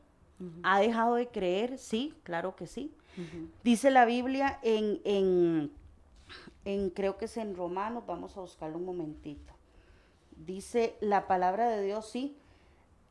[0.63, 1.77] ¿Ha dejado de creer?
[1.77, 2.93] Sí, claro que sí.
[3.63, 5.71] Dice la Biblia en, en,
[6.65, 9.53] en, creo que es en Romanos, vamos a buscarlo un momentito.
[10.35, 12.37] Dice la palabra de Dios, sí.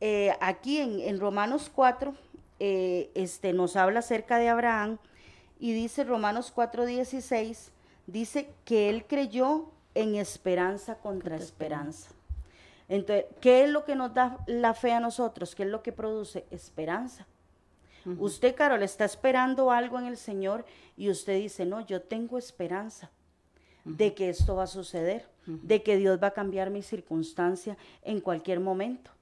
[0.00, 2.14] Eh, aquí en, en, Romanos 4
[2.58, 4.98] eh, este, nos habla acerca de Abraham
[5.58, 7.70] y dice Romanos 4:16,
[8.06, 12.10] dice que él creyó en esperanza contra esperanza.
[12.88, 15.54] Entonces, ¿qué es lo que nos da la fe a nosotros?
[15.54, 16.46] ¿Qué es lo que produce?
[16.50, 17.26] Esperanza.
[18.18, 20.64] Usted, Carol, está esperando algo en el Señor
[20.96, 23.10] y usted dice, no, yo tengo esperanza
[23.84, 28.20] de que esto va a suceder, de que Dios va a cambiar mi circunstancia en
[28.20, 29.15] cualquier momento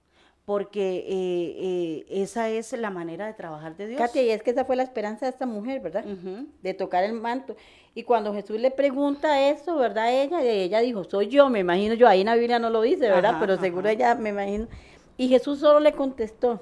[0.45, 3.99] porque eh, eh, esa es la manera de trabajar de Dios.
[3.99, 6.05] Katia, y es que esa fue la esperanza de esta mujer, ¿verdad?
[6.05, 7.57] De tocar el manto.
[7.95, 10.13] Y cuando Jesús le pregunta eso, ¿verdad?
[10.13, 13.09] Ella, ella dijo, soy yo, me imagino yo, ahí en la Biblia no lo dice,
[13.09, 13.37] ¿verdad?
[13.41, 14.69] Pero seguro ella, me imagino.
[15.17, 16.61] Y Jesús solo le contestó,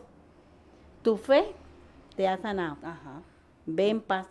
[1.03, 1.47] tu fe
[2.15, 2.77] te ha sanado.
[2.83, 3.23] Ajá.
[3.67, 4.29] Ve en paz.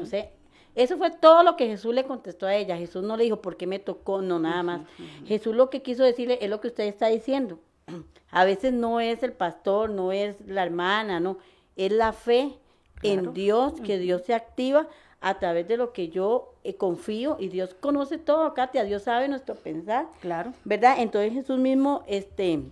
[0.00, 0.30] O sea,
[0.74, 2.76] eso fue todo lo que Jesús le contestó a ella.
[2.78, 4.22] Jesús no le dijo, ¿por qué me tocó?
[4.22, 4.80] No, nada más.
[5.26, 7.58] Jesús lo que quiso decirle es lo que usted está diciendo
[8.30, 11.38] a veces no es el pastor, no es la hermana, no,
[11.76, 12.58] es la fe
[13.02, 14.88] en Dios, que Dios se activa
[15.20, 19.28] a través de lo que yo eh, confío y Dios conoce todo, Katia, Dios sabe
[19.28, 20.06] nuestro pensar.
[20.20, 20.52] Claro.
[20.64, 20.96] ¿Verdad?
[20.98, 22.62] Entonces Jesús mismo este,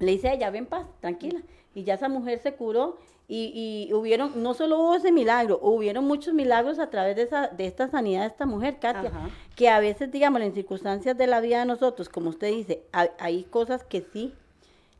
[0.00, 1.40] le dice a ella, ven paz, tranquila.
[1.74, 2.96] Y ya esa mujer se curó
[3.28, 7.48] y, y, hubieron, no solo hubo ese milagro, hubieron muchos milagros a través de, esa,
[7.48, 9.10] de esta sanidad de esta mujer, Katia,
[9.56, 13.42] que a veces, digamos, en circunstancias de la vida de nosotros, como usted dice, hay
[13.44, 14.32] cosas que sí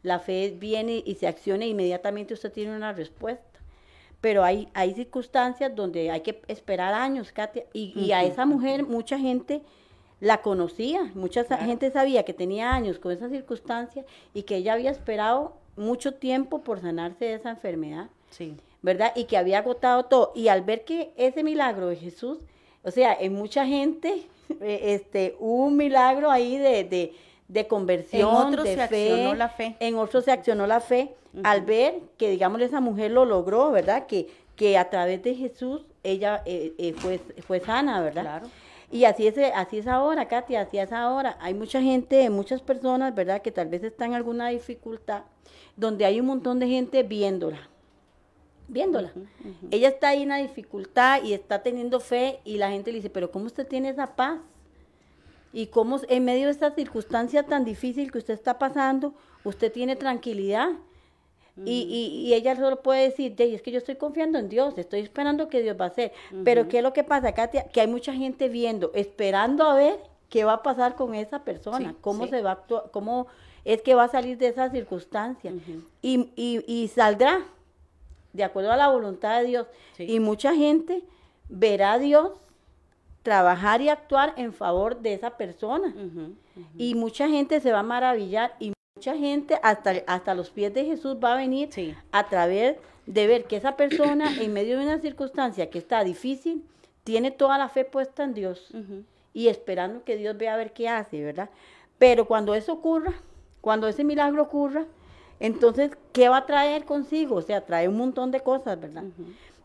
[0.06, 3.58] la fe viene y se acciona e inmediatamente usted tiene una respuesta.
[4.20, 9.18] Pero hay, hay circunstancias donde hay que esperar años, Katia, y, a esa mujer mucha
[9.18, 9.62] gente
[10.20, 14.92] la conocía, mucha gente sabía que tenía años con esa circunstancia y que ella había
[14.92, 18.08] esperado mucho tiempo por sanarse de esa enfermedad.
[18.30, 18.56] Sí.
[18.82, 19.12] ¿Verdad?
[19.16, 20.32] Y que había agotado todo.
[20.36, 22.38] Y al ver que ese milagro de Jesús,
[22.84, 24.22] o sea, en mucha gente,
[24.60, 27.12] eh, este, hubo un milagro ahí de, de
[27.48, 29.76] de conversión, en de fe, la fe.
[29.80, 34.06] En otros se accionó la fe al ver que, digamos, esa mujer lo logró, ¿verdad?
[34.06, 38.22] Que, que a través de Jesús ella eh, eh, fue, fue sana, ¿verdad?
[38.22, 38.46] Claro.
[38.90, 41.36] Y así es, así es ahora, Katia, así es ahora.
[41.40, 43.42] Hay mucha gente, muchas personas, ¿verdad?
[43.42, 45.22] Que tal vez están en alguna dificultad,
[45.76, 47.68] donde hay un montón de gente viéndola,
[48.68, 49.12] viéndola.
[49.70, 53.10] Ella está ahí en la dificultad y está teniendo fe y la gente le dice,
[53.10, 54.38] pero ¿cómo usted tiene esa paz?
[55.56, 59.96] Y cómo en medio de esta circunstancia tan difícil que usted está pasando, usted tiene
[59.96, 60.68] tranquilidad.
[61.64, 65.62] y, ella solo puede decir, es que yo estoy confiando en Dios, estoy esperando que
[65.62, 66.12] Dios va a hacer.
[66.44, 67.68] Pero ¿qué es lo que pasa, Katia?
[67.68, 71.94] Que hay mucha gente viendo, esperando a ver qué va a pasar con esa persona,
[72.02, 73.26] cómo se va a actuar, cómo
[73.64, 75.54] es que va a salir de esa circunstancia.
[76.02, 77.40] y, y, saldrá
[78.34, 79.66] de acuerdo a la voluntad de Dios.
[79.98, 81.02] Y mucha gente
[81.48, 82.32] verá a Dios
[83.26, 85.92] trabajar y actuar en favor de esa persona.
[86.78, 90.84] Y mucha gente se va a maravillar y mucha gente hasta, hasta los pies de
[90.84, 91.68] Jesús va a venir
[92.12, 96.64] a través de ver que esa persona en medio de una circunstancia que está difícil,
[97.02, 98.72] tiene toda la fe puesta en Dios
[99.32, 101.50] y esperando que Dios vea a ver qué hace, ¿verdad?
[101.98, 103.12] Pero cuando eso ocurra,
[103.60, 104.86] cuando ese milagro ocurra,
[105.40, 107.34] entonces, ¿qué va a traer consigo?
[107.34, 109.02] O sea, trae un montón de cosas, ¿verdad?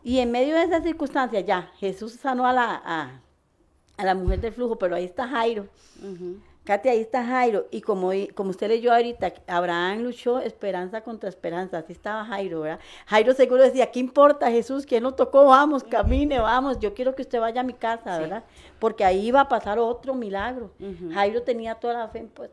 [0.02, 3.22] Y en medio de esa circunstancia, ya, Jesús sanó a la, a
[3.98, 5.66] la mujer del flujo, pero ahí está Jairo.
[6.64, 7.66] Katia, ahí está Jairo.
[7.72, 11.78] Y como, como usted leyó ahorita, Abraham luchó esperanza contra esperanza.
[11.78, 12.78] Así estaba Jairo, ¿verdad?
[13.06, 14.86] Jairo seguro decía, ¿qué importa Jesús?
[14.86, 15.46] ¿Quién lo tocó?
[15.46, 16.78] Vamos, camine, vamos.
[16.78, 18.44] Yo quiero que usted vaya a mi casa, ¿verdad?
[18.78, 20.70] Porque ahí iba a pasar otro milagro.
[21.12, 22.50] Jairo tenía toda la fe pues.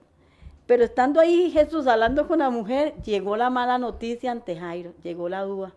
[0.66, 5.28] Pero estando ahí Jesús hablando con la mujer, llegó la mala noticia ante Jairo, llegó
[5.28, 5.74] la duda.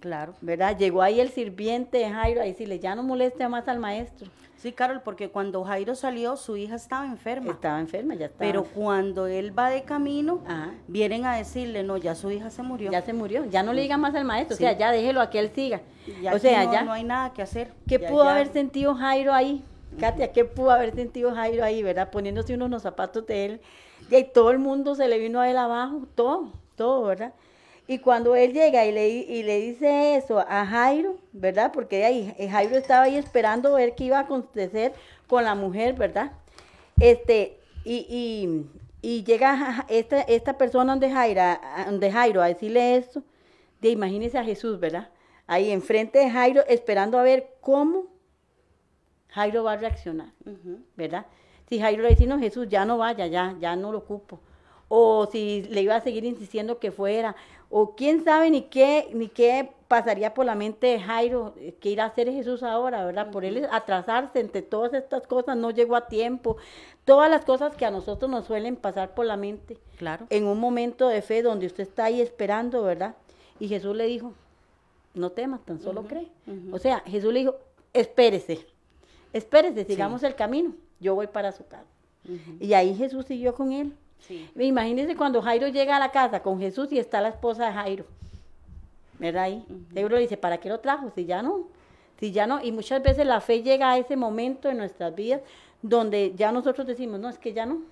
[0.00, 0.34] Claro.
[0.40, 0.76] ¿verdad?
[0.78, 4.28] Llegó ahí el sirviente de Jairo a decirle, ya no moleste más al maestro.
[4.56, 7.50] Sí, Carol, porque cuando Jairo salió, su hija estaba enferma.
[7.52, 8.40] Estaba enferma, ya estaba.
[8.50, 10.72] Pero cuando él va de camino, Ajá.
[10.86, 12.90] vienen a decirle, no, ya su hija se murió.
[12.90, 14.64] ya se murió, ya no le diga más al maestro, Sí.
[14.64, 15.80] o sea, ya déjelo a que él siga.
[16.22, 17.72] Ya o sea, no, ya, no hay nada que hacer.
[17.88, 19.64] ¿qué Ya- pudo ya- haber sentido Jairo ahí?
[19.98, 22.10] Katia, ¿qué pudo haber sentido Jairo ahí, verdad?
[22.10, 23.60] Poniéndose unos los zapatos de él.
[24.10, 27.32] Y ahí todo el mundo se le vino a él abajo, todo, todo, ¿verdad?
[27.90, 31.72] Y cuando él llega y le, y le dice eso a Jairo, ¿verdad?
[31.72, 34.92] Porque ahí eh, Jairo estaba ahí esperando ver qué iba a acontecer
[35.26, 36.30] con la mujer, ¿verdad?
[37.00, 38.70] Este, y, y,
[39.02, 41.42] y llega esta, esta persona donde Jairo,
[41.86, 43.24] donde Jairo a decirle esto,
[43.80, 45.08] de imagínese a Jesús, ¿verdad?
[45.48, 48.04] Ahí enfrente de Jairo, esperando a ver cómo
[49.30, 50.32] Jairo va a reaccionar.
[50.96, 51.26] ¿verdad?
[51.68, 54.38] Si Jairo le dice, no, Jesús, ya no vaya, ya, ya no lo ocupo.
[54.86, 57.34] O si le iba a seguir insistiendo que fuera.
[57.70, 61.90] O quién sabe ni qué, ni qué pasaría por la mente de Jairo, eh, que
[61.90, 63.30] irá a hacer Jesús ahora, ¿verdad?
[63.30, 66.56] Por él atrasarse entre todas estas cosas, no llegó a tiempo.
[67.04, 70.26] Todas las cosas que a nosotros nos suelen pasar por la mente Claro.
[70.30, 73.14] en un momento de fe donde usted está ahí esperando, ¿verdad?
[73.58, 74.32] Y Jesús le dijo,
[75.14, 76.28] no temas, tan solo cree.
[76.72, 77.56] O sea, Jesús le dijo,
[77.92, 78.66] espérese,
[79.32, 81.86] espérese, sigamos el camino, yo voy para su casa.
[82.60, 83.92] Y ahí Jesús siguió con él.
[84.26, 84.48] Sí.
[84.58, 88.04] Imagínense cuando Jairo llega a la casa con Jesús y está la esposa de Jairo.
[89.18, 89.44] ¿Verdad?
[89.44, 89.64] Ahí.
[89.92, 91.10] Seguro le dice, ¿para qué lo trajo?
[91.14, 91.66] Si ya no.
[92.18, 92.62] Si ya no.
[92.62, 95.42] Y muchas veces la fe llega a ese momento en nuestras vidas
[95.82, 97.82] donde ya nosotros decimos, no, es que ya no.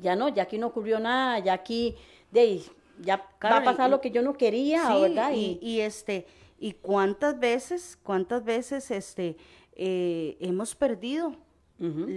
[0.00, 1.94] Ya no, ya aquí no ocurrió nada, ya aquí,
[2.30, 2.60] de
[3.00, 5.32] ya va a pasar y- lo que yo no quería, Sí, ¿verdad?
[5.34, 6.26] Y, y este,
[6.58, 9.36] y cuántas veces, cuántas veces este
[9.76, 11.34] eh, hemos perdido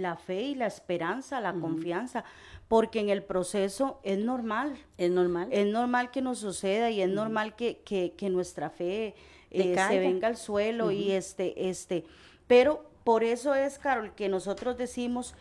[0.02, 2.24] La fe y la esperanza, la confianza,
[2.68, 4.76] porque en el proceso es normal.
[4.98, 5.48] es normal.
[5.50, 9.14] Es normal que nos suceda y es normal que, que- que nuestra fe
[9.50, 12.04] eh, se venga al suelo y este, este,
[12.46, 15.34] pero por eso es, Carol, que nosotros decimos,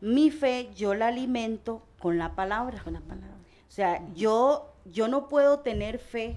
[0.00, 2.82] mi fe yo la alimento con la palabra.
[2.82, 3.36] Con la palabra.
[3.68, 6.36] O sea, yo, yo no puedo tener fe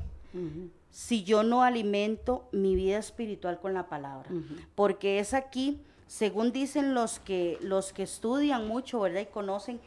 [0.92, 4.30] si yo no alimento mi vida espiritual con la palabra.
[4.76, 9.22] Porque es aquí, según dicen los que, los que estudian mucho, ¿verdad?
[9.22, 9.80] Y conocen,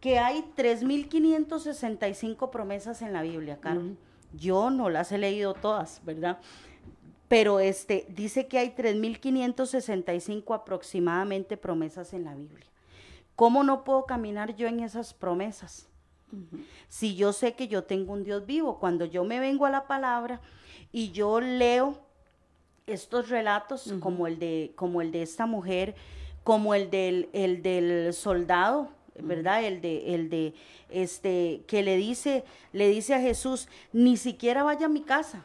[0.00, 3.96] que hay 3.565 promesas en la Biblia, Carol.
[4.32, 6.38] Yo no las he leído todas, ¿verdad?
[7.28, 12.66] Pero este, dice que hay 3.565 aproximadamente promesas en la Biblia.
[13.34, 15.88] ¿Cómo no puedo caminar yo en esas promesas?
[16.88, 19.86] Si yo sé que yo tengo un Dios vivo, cuando yo me vengo a la
[19.86, 20.40] palabra
[20.92, 22.05] y yo leo
[22.86, 25.94] estos relatos como el de como el de esta mujer,
[26.44, 29.64] como el del el del soldado, ¿verdad?
[29.64, 30.54] El de el de
[30.90, 35.44] este que le dice le dice a Jesús, ni siquiera vaya a mi casa.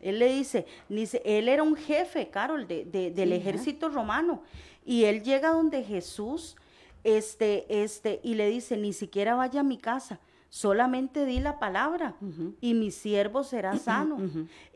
[0.00, 3.88] Él le dice, ni se- él era un jefe, Carol, de, de- del Sí, ejército
[3.88, 4.42] romano.
[4.84, 6.56] Y él llega donde Jesús,
[7.04, 10.18] este, este, y le dice, ni siquiera vaya a mi casa,
[10.52, 12.14] solamente di la palabra
[12.60, 14.18] y mi siervo será sano.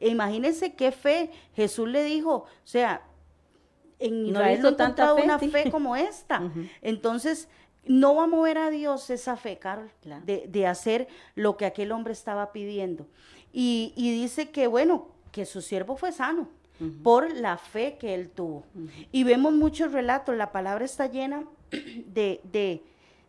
[0.01, 1.31] E imagínense qué fe.
[1.55, 3.03] Jesús le dijo, o sea,
[3.99, 6.51] en No Israel no he tanta encontrado fe, una fe como esta.
[6.81, 7.49] Entonces,
[7.85, 10.25] no va a mover a Dios esa fe, Carol, Claro.
[10.25, 13.07] de, de hacer lo que aquel hombre estaba pidiendo.
[13.53, 16.49] Y, y dice que, bueno, que su siervo fue sano
[17.03, 18.65] por la fe que él tuvo.
[19.13, 22.83] Y vemos muchos relatos, la palabra está llena de, de,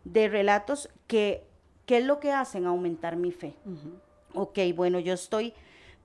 [0.05, 1.43] de relatos que,
[1.88, 2.67] ¿qué es lo que hacen?
[2.67, 3.55] Aumentar mi fe.
[3.65, 4.41] Ujú.
[4.41, 5.53] Ok, bueno, yo estoy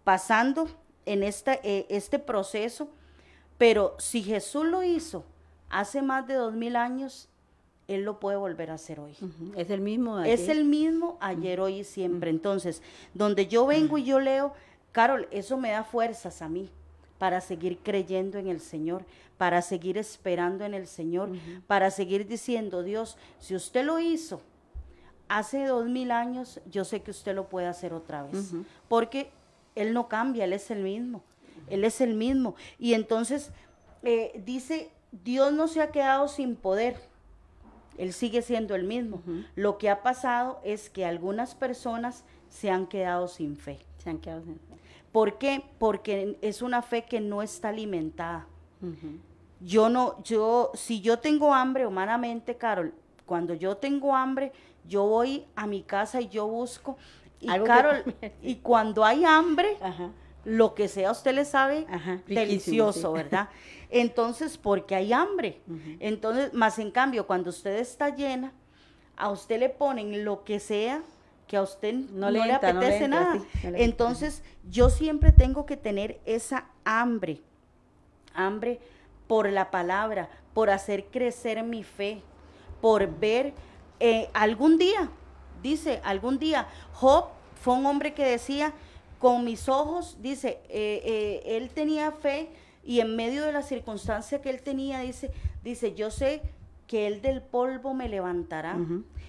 [0.04, 0.66] pasando
[1.04, 2.88] en esta, eh, este proceso,
[3.58, 5.24] pero si Jesús lo hizo
[5.68, 7.28] hace más de dos mil años,
[7.88, 9.14] Él lo puede volver a hacer hoy.
[9.56, 10.16] Es el mismo.
[10.16, 10.56] de Es ayer.
[10.56, 12.30] el mismo ayer, hoy y siempre.
[12.30, 12.80] Entonces,
[13.12, 14.54] donde yo vengo y yo leo,
[14.92, 16.70] Carol, eso me da fuerzas a mí
[17.18, 19.04] para seguir creyendo en el Señor,
[19.36, 21.30] para seguir esperando en el Señor,
[21.66, 24.40] para seguir diciendo, Dios, si usted lo hizo
[25.38, 28.52] hace dos mil años, yo sé que usted lo puede hacer otra vez.
[28.88, 29.30] Porque
[29.74, 31.22] Él no cambia, Él es el mismo.
[31.68, 32.54] Él es el mismo.
[32.78, 33.50] Y entonces
[34.02, 34.90] eh, dice,
[35.24, 36.96] Dios no se ha quedado sin poder.
[37.98, 39.22] Él sigue siendo el mismo.
[39.54, 43.78] Lo que ha pasado es que algunas personas se han quedado sin fe.
[43.98, 44.74] Se han quedado sin fe.
[45.12, 45.62] ¿Por qué?
[45.78, 48.46] Porque es una fe que no está alimentada.
[49.60, 52.92] Yo no, yo, si yo tengo hambre humanamente, Carol,
[53.26, 54.52] cuando yo tengo hambre,
[54.88, 56.96] yo voy a mi casa y yo busco.
[57.40, 58.04] Y Carol,
[58.42, 60.10] y cuando hay hambre, Ajá.
[60.44, 63.14] lo que sea usted le sabe Ajá, delicioso, sí.
[63.14, 63.48] ¿verdad?
[63.90, 65.60] Entonces, porque hay hambre.
[66.00, 68.52] Entonces, más en cambio, cuando usted está llena,
[69.16, 71.02] a usted le ponen lo que sea
[71.46, 73.32] que a usted no, No le le, entra, no le apetece entra, nada.
[73.34, 73.84] sí, no le entra.
[73.84, 77.42] Entonces, yo siempre tengo que tener esa hambre,
[78.34, 78.80] hambre
[79.26, 82.22] por la palabra, por hacer crecer mi fe,
[82.80, 83.52] por ver
[84.04, 85.10] eh, algún día,
[85.62, 88.72] dice, algún día, Job fue un hombre que decía,
[89.20, 92.48] con mis ojos, dice, eh, eh, él tenía fe
[92.82, 95.30] y en medio de la circunstancia que él tenía, dice,
[95.62, 96.42] dice, yo sé
[96.88, 98.76] que él del polvo me levantará.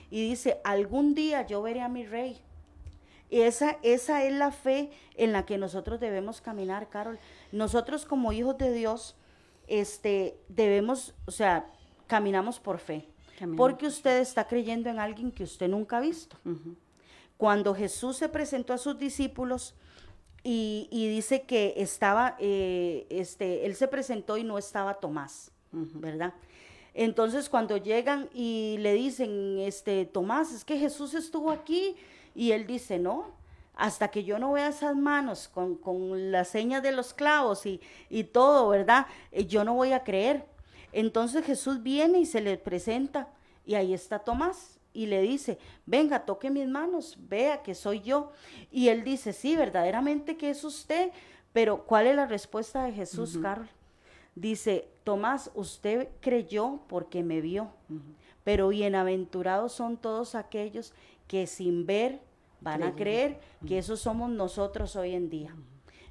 [0.09, 2.41] Y dice, algún día yo veré a mi rey.
[3.29, 7.19] Y esa, esa es la fe en la que nosotros debemos caminar, Carol.
[7.51, 9.15] Nosotros como hijos de Dios,
[9.67, 11.67] este, debemos, o sea,
[12.07, 13.12] caminamos por fe.
[13.57, 16.37] Porque usted está creyendo en alguien que usted nunca ha visto.
[17.37, 19.75] Cuando Jesús se presentó a sus discípulos
[20.43, 25.51] y, y dice que estaba, eh, este, él se presentó y no estaba Tomás.
[25.73, 26.33] ¿verdad?
[26.93, 31.95] Entonces cuando llegan y le dicen, este, Tomás, es que Jesús estuvo aquí
[32.35, 33.31] y él dice, no,
[33.75, 37.81] hasta que yo no vea esas manos con, con las señas de los clavos y,
[38.09, 39.07] y todo, ¿verdad?
[39.31, 40.45] Eh, yo no voy a creer.
[40.93, 43.27] Entonces Jesús viene y se le presenta
[43.65, 48.31] y ahí está Tomás y le dice, venga, toque mis manos, vea que soy yo.
[48.71, 51.11] Y él dice, sí, verdaderamente que es usted,
[51.51, 53.67] pero ¿cuál es la respuesta de Jesús, Carol?
[54.35, 57.69] Dice, Tomás, usted creyó porque me vio,
[58.43, 60.93] pero bienaventurados son todos aquellos
[61.27, 62.21] que sin ver
[62.61, 65.55] van a creer que eso somos nosotros hoy en día.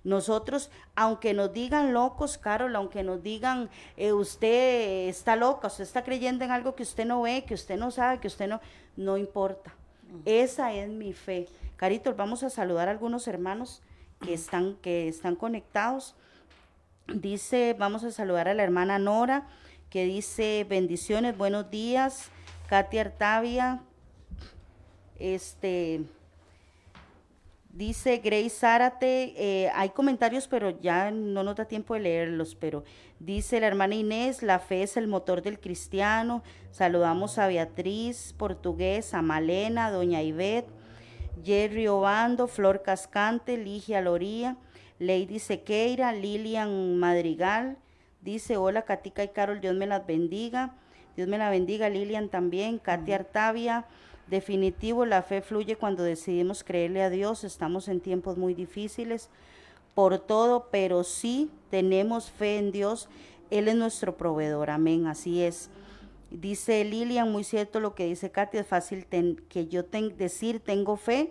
[0.04, 6.02] Nosotros, aunque nos digan locos, Carol, aunque nos digan, eh, usted está loca, usted está
[6.02, 8.60] creyendo en algo que usted no ve, que usted no sabe, que usted no,
[8.96, 9.74] no importa.
[10.24, 11.48] Esa es mi fe.
[11.76, 13.82] Carito, vamos a saludar a algunos hermanos
[14.20, 16.14] que están, que están conectados.
[17.06, 19.46] Dice, vamos a saludar a la hermana Nora,
[19.88, 22.30] que dice, bendiciones, buenos días.
[22.68, 23.82] Katia Artavia,
[25.18, 26.02] este,
[27.72, 32.84] dice Grace Zárate, eh, hay comentarios, pero ya no nos da tiempo de leerlos, pero
[33.18, 36.42] dice la hermana Inés, la fe es el motor del cristiano.
[36.70, 40.70] Saludamos a Beatriz Portugués, a Malena, doña Ivette,
[41.42, 44.56] Jerry Obando, Flor Cascante, Ligia Loría,
[44.98, 47.78] Lady Sequeira, Lilian Madrigal,
[48.20, 50.74] dice, hola Katica y Carol, Dios me las bendiga.
[51.16, 53.84] Dios me la bendiga, Lilian también, Katia Artavia.
[54.36, 57.44] Definitivo, la fe fluye cuando decidimos creerle a Dios.
[57.44, 59.28] Estamos en tiempos muy difíciles
[59.94, 63.10] por todo, pero sí tenemos fe en Dios.
[63.50, 64.70] Él es nuestro proveedor.
[64.70, 65.06] Amén.
[65.06, 65.68] Así es.
[66.30, 70.60] Dice Lilian, muy cierto lo que dice Katia, es fácil ten- que yo ten- decir
[70.60, 71.30] tengo fe,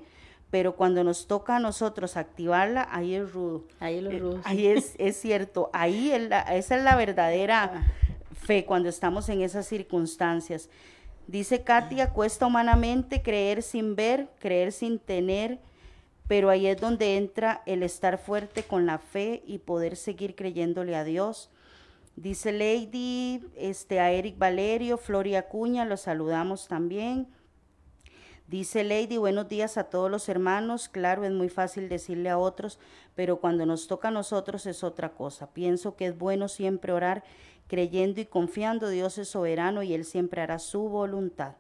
[0.52, 3.64] pero cuando nos toca a nosotros activarla, ahí es rudo.
[3.80, 4.41] Ahí los Eh, rudos.
[4.45, 7.82] Ahí es, es cierto, ahí es la- esa es la verdadera
[8.32, 10.70] fe cuando estamos en esas circunstancias.
[11.32, 15.60] Dice Katia, cuesta humanamente creer sin ver, creer sin tener,
[16.28, 20.94] pero ahí es donde entra el estar fuerte con la fe y poder seguir creyéndole
[20.94, 21.50] a Dios.
[22.18, 27.30] Dice Lady, este, a Eric Valerio, Floria Acuña, los saludamos también.
[28.48, 30.90] Dice Lady, buenos días a todos los hermanos.
[30.90, 32.78] Claro, es muy fácil decirle a otros,
[33.16, 35.54] pero cuando nos toca a nosotros es otra cosa.
[35.54, 37.24] Pienso que es bueno siempre orar
[37.72, 38.89] creyendo y confiando.
[38.89, 41.53] Dios es soberano y Él siempre hará su voluntad.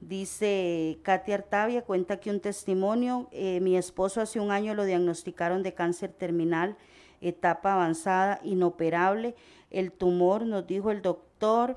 [0.00, 5.62] Dice Katia Artavia, cuenta que un testimonio, eh, mi esposo hace un año lo diagnosticaron
[5.62, 6.78] de cáncer terminal,
[7.20, 9.34] etapa avanzada, inoperable.
[9.68, 11.76] El tumor, nos dijo el doctor,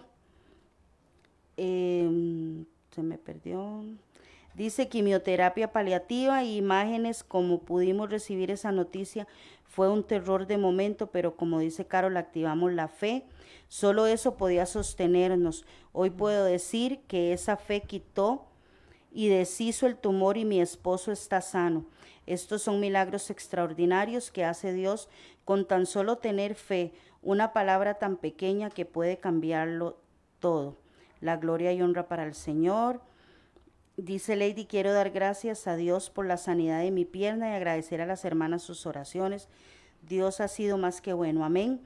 [1.58, 3.84] em, se me perdió.
[4.58, 9.28] Dice quimioterapia paliativa y imágenes, como pudimos recibir esa noticia,
[9.66, 13.24] fue un terror de momento, pero como dice Carol, activamos la fe.
[13.68, 15.64] Solo eso podía sostenernos.
[15.94, 18.48] Hoy puedo decir que esa fe quitó
[19.12, 21.86] y deshizo el tumor y mi esposo está sano.
[22.26, 25.08] Estos son milagros extraordinarios que hace Dios
[25.46, 30.00] con tan solo tener fe, una palabra tan pequeña que puede cambiarlo
[30.40, 30.78] todo.
[31.22, 33.02] La gloria y honra para el Señor.
[33.98, 38.00] Dice Lady, quiero dar gracias a Dios por la sanidad de mi pierna y agradecer
[38.00, 39.50] a las hermanas sus oraciones.
[40.08, 41.44] Dios ha sido más que bueno.
[41.44, 41.82] Amén.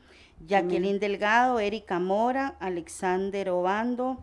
[0.45, 4.20] Jacqueline Delgado, Erika Mora, Alexander Obando.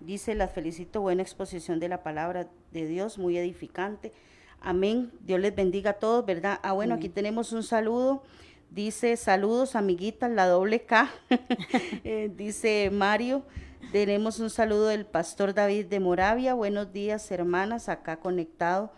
[0.00, 4.12] Dice, las felicito, buena exposición de la palabra de Dios, muy edificante.
[4.60, 5.10] Amén.
[5.20, 6.60] Dios les bendiga a todos, ¿verdad?
[6.62, 8.22] Ah, bueno, aquí tenemos un saludo.
[8.70, 11.10] Dice, saludos, amiguitas, la doble K.
[12.04, 13.44] Eh, dice Mario,
[13.92, 16.54] tenemos un saludo del pastor David de Moravia.
[16.54, 18.92] Buenos días, hermanas, acá conectado.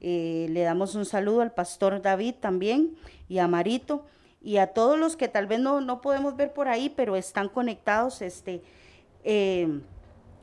[0.00, 2.96] Eh, le damos un saludo al pastor David también
[3.28, 4.04] y a Marito
[4.42, 7.48] y a todos los que tal vez no, no podemos ver por ahí, pero están
[7.48, 8.20] conectados.
[8.20, 8.62] Este,
[9.24, 9.80] eh,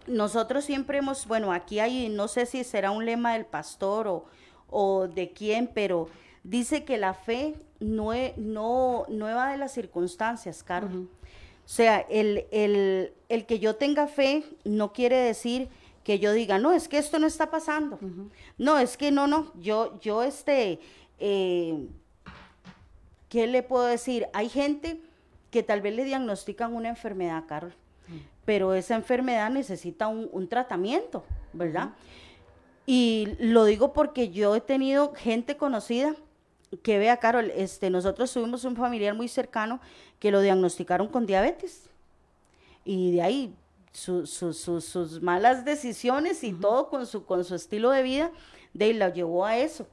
[0.07, 4.25] nosotros siempre hemos, bueno, aquí hay, no sé si será un lema del pastor o,
[4.69, 6.09] o de quién, pero
[6.43, 11.09] dice que la fe no, no, no va de las circunstancias, Carol.
[11.65, 15.69] O sea, el, el, el que yo tenga fe no quiere decir
[16.03, 17.97] que yo diga, no, es que esto no está pasando.
[18.57, 20.79] No, es que no, no, yo, yo este,
[21.19, 21.87] eh,
[23.29, 24.27] ¿qué le puedo decir?
[24.33, 24.99] Hay gente
[25.49, 27.73] que tal vez le diagnostican una enfermedad, Carol,
[28.43, 31.91] pero esa enfermedad necesita un, un tratamiento, ¿verdad?
[32.85, 36.15] Y lo digo porque yo he tenido gente conocida
[36.81, 39.79] que vea, Carol, este, nosotros tuvimos un familiar muy cercano
[40.19, 41.89] que lo diagnosticaron con diabetes.
[42.85, 43.55] Y de ahí
[43.91, 48.31] su- su- su- sus malas decisiones y todo con su, con su estilo de vida,
[48.73, 49.85] de ahí lo llevó a eso.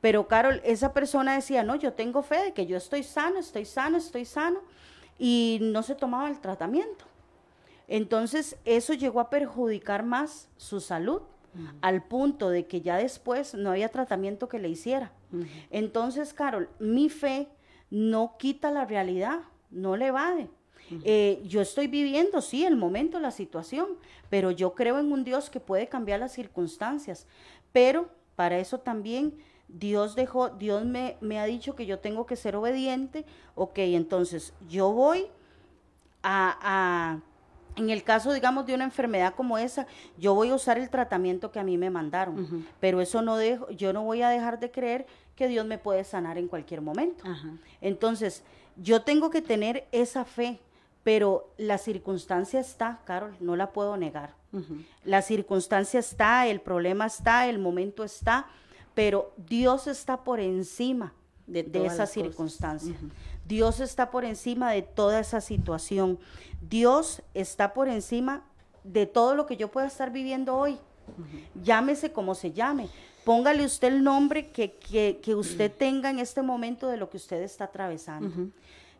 [0.00, 3.64] Pero Carol, esa persona decía, no, yo tengo fe de que yo estoy sano, estoy
[3.64, 4.60] sano, estoy sano,
[5.18, 7.04] y no se tomaba el tratamiento.
[7.88, 11.22] Entonces, eso llegó a perjudicar más su salud,
[11.80, 15.10] al punto de que ya después no había tratamiento que le hiciera.
[15.70, 17.48] Entonces, Carol, mi fe
[17.90, 20.48] no quita la realidad, no le evade.
[21.04, 23.86] Eh, yo estoy viviendo, sí, el momento, la situación,
[24.30, 27.26] pero yo creo en un Dios que puede cambiar las circunstancias.
[27.72, 29.34] Pero para eso también
[29.68, 33.24] Dios dejó, Dios me, me ha dicho que yo tengo que ser obediente.
[33.56, 35.26] Ok, entonces yo voy
[36.22, 37.20] a, a-
[37.76, 41.50] en el caso, digamos, de una enfermedad como esa, yo voy a usar el tratamiento
[41.52, 44.70] que a mí me mandaron, pero eso no dejo, yo no voy a dejar de
[44.70, 45.06] creer
[45.36, 47.24] que Dios me puede sanar en cualquier momento.
[47.26, 47.52] Ajá.
[47.80, 48.42] Entonces,
[48.76, 50.58] yo tengo que tener esa fe,
[51.04, 54.34] pero la circunstancia está, Carol, no la puedo negar.
[55.04, 58.46] La circunstancia está, el problema está, el momento está,
[58.94, 61.12] pero Dios está por encima
[61.46, 62.96] De esa circunstancia.
[63.46, 66.18] Dios está por encima de toda esa situación.
[66.62, 68.44] Dios está por encima
[68.82, 70.78] de todo lo que yo pueda estar viviendo hoy.
[71.62, 72.88] Llámese como se llame.
[73.26, 77.16] Póngale usted el nombre que, que- que usted tenga en este momento de lo que
[77.16, 78.52] usted está atravesando.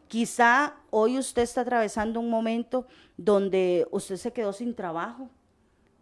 [0.08, 5.30] Quizá hoy usted está atravesando un momento donde usted se quedó sin trabajo.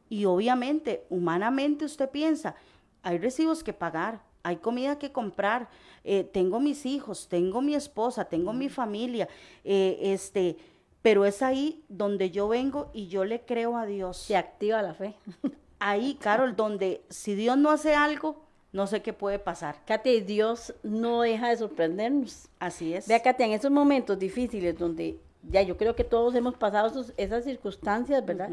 [0.09, 2.55] Y obviamente, humanamente usted piensa,
[3.03, 5.69] hay recibos que pagar, hay comida que comprar,
[6.03, 9.29] eh, tengo mis hijos, tengo mi esposa, tengo mi familia,
[9.65, 10.57] eh, este,
[11.03, 14.17] pero es ahí donde yo vengo y yo le creo a Dios.
[14.17, 15.15] Se activa la fe.
[15.87, 18.37] Ahí, Carol, donde si Dios no hace algo,
[18.73, 19.77] no sé qué puede pasar.
[19.85, 22.49] Katy, Dios no deja de sorprendernos.
[22.59, 23.07] Así es.
[23.07, 25.19] Vea, Katy, en esos momentos difíciles donde
[25.51, 28.49] ya yo creo que todos hemos pasado esos- esas circunstancias, ¿verdad?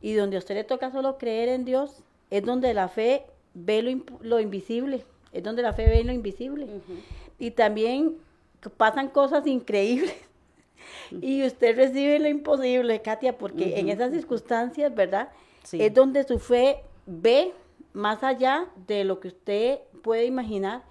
[0.00, 3.82] Y donde a usted le toca solo creer en Dios, es donde la fe ve
[3.82, 6.66] lo, lo invisible, es donde la fe ve lo invisible.
[7.38, 8.16] Y también
[8.76, 10.14] pasan cosas increíbles.
[11.22, 15.28] Y usted recibe lo imposible, Katia, porque en esas circunstancias, ¿verdad?
[15.66, 15.82] Sí.
[15.82, 17.52] Es donde su fe ve
[17.92, 20.82] más allá de lo que usted puede imaginar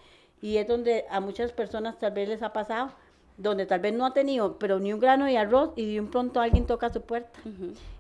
[0.42, 2.92] y es donde a muchas personas tal vez les ha pasado,
[3.38, 6.10] donde tal vez no ha tenido, pero ni un grano de arroz y de un
[6.12, 7.40] pronto alguien toca su puerta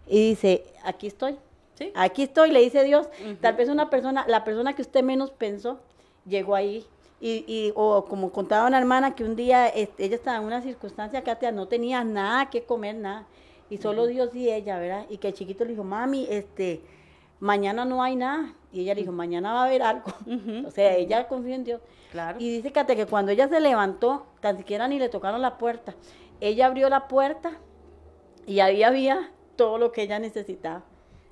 [0.07, 1.37] y dice, aquí estoy.
[1.75, 1.91] Sí.
[1.95, 3.07] Aquí estoy, le dice Dios.
[3.41, 5.79] Tal vez una persona, la persona que usted menos pensó,
[6.25, 6.85] llegó ahí.
[7.21, 10.61] Y, y- o como contaba una hermana que un día este, ella estaba en una
[10.61, 13.25] circunstancia que no tenía nada que comer, nada.
[13.69, 15.05] Y solo Dios y ella, ¿verdad?
[15.09, 16.81] Y que el chiquito le dijo, mami, este,
[17.39, 18.53] mañana no hay nada.
[18.71, 20.11] Y ella le dijo, mañana va a haber algo.
[20.67, 21.81] O sea, ella confió en Dios.
[22.11, 22.37] Claro.
[22.39, 25.95] Y dice Kate que cuando ella se levantó, tan siquiera ni le tocaron la puerta.
[26.39, 27.57] Ella abrió la puerta
[28.45, 30.83] y ahí había todo lo que ella necesitaba,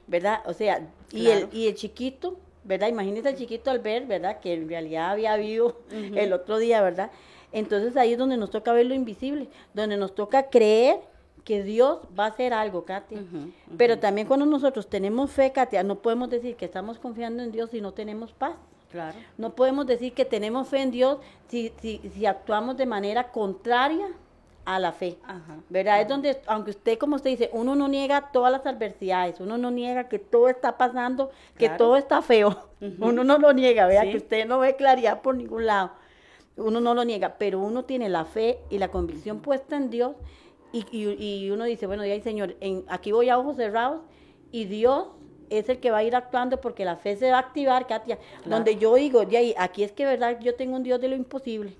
[0.07, 0.39] ¿verdad?
[0.45, 1.47] O sea, y, Claro.
[1.51, 2.87] el, y el chiquito, ¿verdad?
[2.87, 4.39] Imagínese el chiquito al ver, ¿verdad?
[4.39, 7.11] Que en realidad había habido el otro día, ¿verdad?
[7.51, 10.99] Entonces ahí es donde nos toca ver lo invisible, donde nos toca creer
[11.43, 13.21] que Dios va a hacer algo, Katia.
[13.77, 17.69] Pero también cuando nosotros tenemos fe, Katia, no podemos decir que estamos confiando en Dios
[17.71, 18.55] si no tenemos paz.
[18.91, 19.17] Claro.
[19.37, 21.17] No podemos decir que tenemos fe en Dios
[21.47, 24.07] si, si, si actuamos de manera contraria
[24.65, 25.17] a la fe.
[25.25, 25.57] Ajá.
[25.69, 26.01] ¿Verdad?
[26.01, 29.71] Es donde, aunque usted, como usted dice, uno no niega todas las adversidades, uno no
[29.71, 31.77] niega que todo está pasando, que Claro.
[31.77, 32.69] todo está feo.
[32.99, 34.03] Uno no lo niega, ¿verdad?
[34.03, 34.11] Sí.
[34.11, 35.91] Que usted no ve claridad por ningún lado.
[36.55, 40.15] Uno no lo niega, pero uno tiene la fe y la convicción puesta en Dios
[40.73, 44.01] y, y- y uno dice, bueno, ya, Señor, en, aquí voy a ojos cerrados
[44.51, 45.07] y Dios
[45.49, 48.17] es el que va a ir actuando porque la fe se va a activar, Katia.
[48.45, 50.39] Donde yo digo, ya, y aquí es que, ¿verdad?
[50.41, 51.75] Yo tengo un Dios de lo imposible.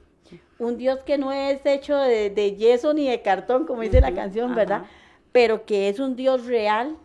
[0.60, 4.14] Un Dios que no es hecho de, de yeso ni de cartón, como dice la
[4.14, 4.84] canción, ¿verdad?
[5.32, 6.96] Pero que es un Dios real,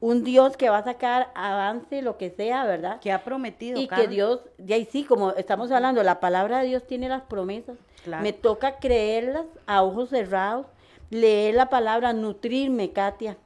[0.00, 3.00] un Dios que va a sacar avance, lo que sea, ¿verdad?
[3.00, 4.08] Que ha prometido, Y que Carol.
[4.10, 7.76] Dios, y ahí sí, como estamos hablando, la palabra de Dios tiene las promesas.
[8.04, 8.22] Claro.
[8.22, 10.66] Me toca creerlas a ojos cerrados,
[11.14, 13.36] leer la palabra, nutrirme, Katia.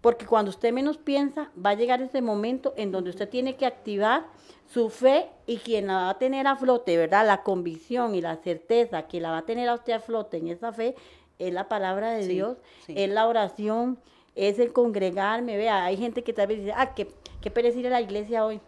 [0.00, 3.66] Porque cuando usted menos piensa, va a llegar ese momento en donde usted tiene que
[3.66, 4.26] activar
[4.66, 7.26] su fe y quien la va a tener a flote, ¿verdad?
[7.26, 10.48] La convicción y la certeza que la va a tener a usted a flote en
[10.48, 10.94] esa fe
[11.38, 12.94] es la palabra de Sí, Dios, sí.
[12.96, 13.98] es la oración,
[14.36, 15.56] es el congregarme.
[15.56, 17.08] Vea, hay gente que tal vez dice, ah, que,
[17.40, 18.60] que pereza ir a la iglesia hoy.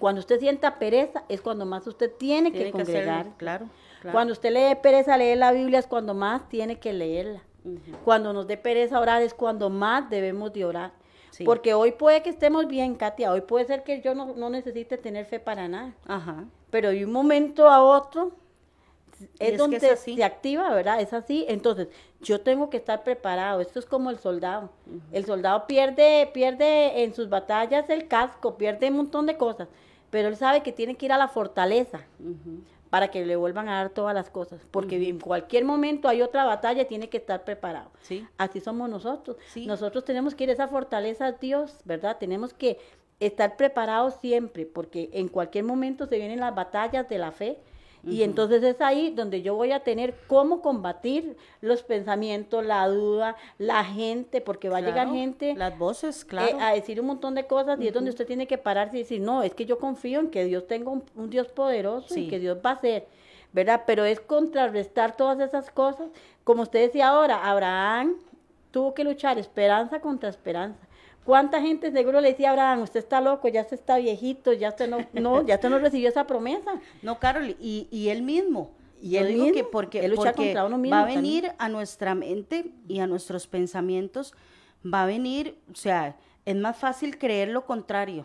[0.00, 3.26] Cuando usted sienta pereza es cuando más usted tiene, Tiene que congregar.
[3.36, 3.68] claro,
[4.00, 4.12] claro.
[4.12, 7.42] Cuando usted lee pereza leer la Biblia es cuando más tiene que leerla.
[8.04, 10.92] Cuando nos dé pereza orar es cuando más debemos de orar.
[11.30, 11.44] Sí.
[11.44, 13.32] Porque hoy puede que estemos bien, Katia.
[13.32, 15.94] Hoy puede ser que yo no, no necesite tener fe para nada.
[16.06, 16.44] Ajá.
[16.70, 18.32] Pero de un momento a otro
[19.38, 20.16] es donde es así.
[20.16, 21.00] se activa, ¿verdad?
[21.00, 21.44] Es así.
[21.48, 21.88] Entonces,
[22.20, 23.60] yo tengo que estar preparado.
[23.60, 24.70] Esto es como el soldado.
[25.12, 29.68] El soldado pierde, pierde en sus batallas el casco, pierde un montón de cosas.
[30.10, 32.00] Pero él sabe que tiene que ir a la fortaleza
[32.90, 34.60] para que le vuelvan a dar todas las cosas.
[34.70, 37.90] Porque en cualquier momento hay otra batalla y tiene que estar preparado.
[38.02, 38.26] Sí.
[38.38, 39.36] Así somos nosotros.
[39.48, 39.66] Sí.
[39.66, 42.16] Nosotros tenemos que ir a esa fortaleza a Dios, ¿verdad?
[42.18, 42.78] Tenemos que
[43.20, 47.58] estar preparados siempre, porque en cualquier momento se vienen las batallas de la fe.
[48.04, 53.36] Y entonces es ahí donde yo voy a tener cómo combatir los pensamientos, la duda,
[53.58, 56.58] la gente, porque va a llegar gente Las voces, eh, claro.
[56.60, 59.20] a decir un montón de cosas y es donde usted tiene que pararse y decir,
[59.20, 62.38] no, es que yo confío en que Dios tenga un, un Dios poderoso y que
[62.38, 63.06] Dios va a hacer,
[63.52, 63.82] ¿verdad?
[63.86, 66.08] Pero es contrarrestar todas esas cosas.
[66.44, 68.16] Como usted decía ahora, Abraham
[68.70, 70.87] tuvo que luchar esperanza contra esperanza.
[71.28, 74.70] ¿Cuánta gente seguro le decía a Abraham, usted está loco, ya se está viejito, ya
[74.70, 76.80] usted no, no, ya usted no recibió esa promesa?
[77.02, 78.70] No, Carol, y, y él mismo.
[79.02, 81.22] Y él mismo, que porque, él uno mismo va a también.
[81.22, 84.32] venir a nuestra mente y a nuestros pensamientos,
[84.82, 86.16] va a venir, o sea,
[86.46, 88.24] es más fácil creer lo contrario.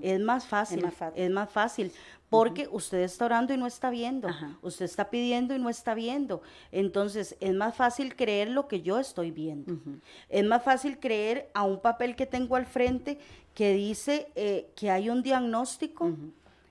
[0.00, 1.22] Es más fácil, más fácil.
[1.22, 1.92] es más fácil,
[2.28, 4.58] porque usted está orando y no está viendo, Ajá.
[4.62, 6.42] usted está pidiendo y no está viendo.
[6.72, 9.78] Entonces, es más fácil creer lo que yo estoy viendo.
[10.28, 13.18] Es más fácil creer a un papel que tengo al frente
[13.54, 16.12] que dice eh, que hay un diagnóstico,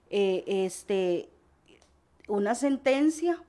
[0.10, 1.30] eh, este,
[2.28, 3.42] una sentencia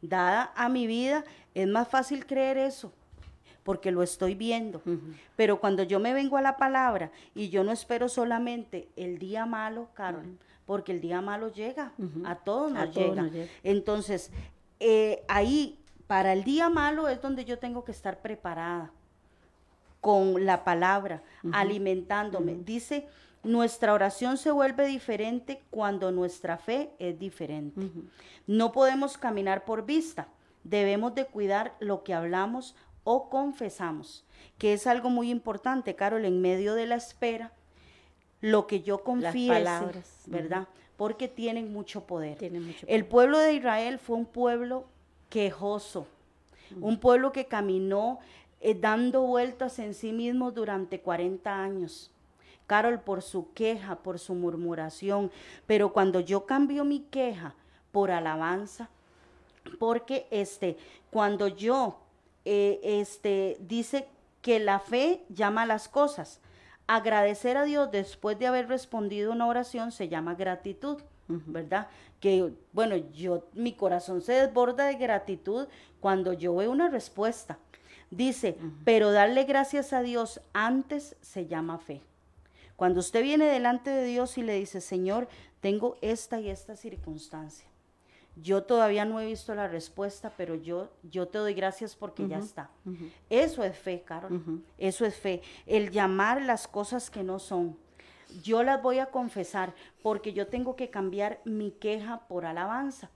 [0.00, 1.24] dada a mi vida,
[1.54, 2.92] es más fácil creer eso
[3.64, 4.82] porque lo estoy viendo.
[5.36, 9.46] Pero cuando yo me vengo a la palabra y yo no espero solamente el día
[9.46, 10.38] malo, Carol,
[10.70, 11.94] porque el día malo llega,
[12.24, 13.28] a todos A nos llega.
[13.64, 14.30] Entonces,
[14.78, 18.92] eh, ahí, para el día malo es donde yo tengo que estar preparada
[20.00, 22.54] con la palabra, alimentándome.
[22.54, 23.08] Dice,
[23.42, 27.90] nuestra oración se vuelve diferente cuando nuestra fe es diferente.
[28.46, 30.28] No podemos caminar por vista,
[30.62, 34.24] debemos de cuidar lo que hablamos o confesamos,
[34.56, 37.54] que es algo muy importante, Carol, en medio de la espera,
[38.40, 39.02] lo que yo
[40.26, 40.32] ujú.
[40.32, 40.68] ¿verdad?
[40.96, 42.36] Porque tienen mucho poder.
[42.38, 44.84] Tienen mucho El pueblo de Israel fue un pueblo
[45.28, 46.06] quejoso,
[46.80, 48.18] un pueblo que caminó
[48.60, 52.10] eh, dando vueltas en sí mismo durante 40 años.
[52.66, 55.32] Carol, por su queja, por su murmuración,
[55.66, 57.54] pero cuando yo cambio mi queja
[57.90, 58.88] por alabanza,
[59.78, 60.76] porque este,
[61.10, 61.98] cuando yo,
[62.44, 64.06] eh, este, dice
[64.42, 66.40] que la fe llama a las cosas.
[66.86, 71.86] Agradecer a Dios después de haber respondido una oración se llama gratitud, ¿verdad?
[72.18, 75.68] Que, bueno, yo, mi corazón se desborda de gratitud
[76.00, 77.58] cuando yo veo una respuesta.
[78.10, 82.00] Dice, pero darle gracias a Dios antes se llama fe.
[82.74, 85.28] Cuando usted viene delante de Dios y le dice, Señor,
[85.60, 87.69] tengo esta y esta circunstancia.
[88.42, 92.38] Yo todavía no he visto la respuesta, pero yo, yo te doy gracias porque ya
[92.38, 92.70] está.
[93.28, 94.62] Eso es fe, Carol.
[94.78, 95.42] Eso es fe.
[95.66, 97.76] El llamar las cosas que no son.
[98.42, 103.10] Yo las voy a confesar porque yo tengo que cambiar mi queja por alabanza.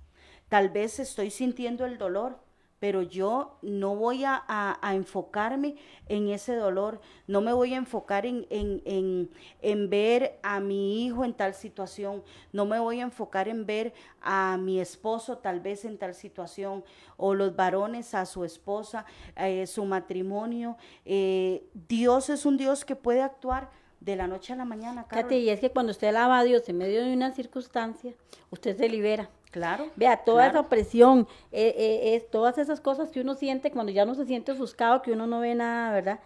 [0.49, 2.39] Tal vez estoy sintiendo el dolor,
[2.85, 5.77] pero yo no voy a, a- a enfocarme
[6.07, 9.31] en ese dolor, no me voy a enfocar en, en- en-
[9.63, 12.23] en ver a mi hijo en tal situación,
[12.53, 16.85] no me voy a enfocar en ver a mi esposo tal vez en tal situación,
[17.17, 19.07] o los varones a su esposa,
[19.37, 20.77] eh, su matrimonio.
[21.07, 23.71] Eh, Dios es un Dios que puede actuar
[24.01, 25.25] de la noche a la mañana, Carol.
[25.31, 28.13] Fíjate, y es que cuando usted alaba a Dios en medio de una circunstancia,
[28.51, 29.31] usted se libera.
[29.55, 29.87] Claro.
[29.95, 30.51] Vea, toda claro.
[30.59, 34.25] esa opresión, eh, eh, es todas esas cosas que uno siente cuando ya no se
[34.27, 36.19] siente ofuscado, que uno no ve nada, ¿verdad?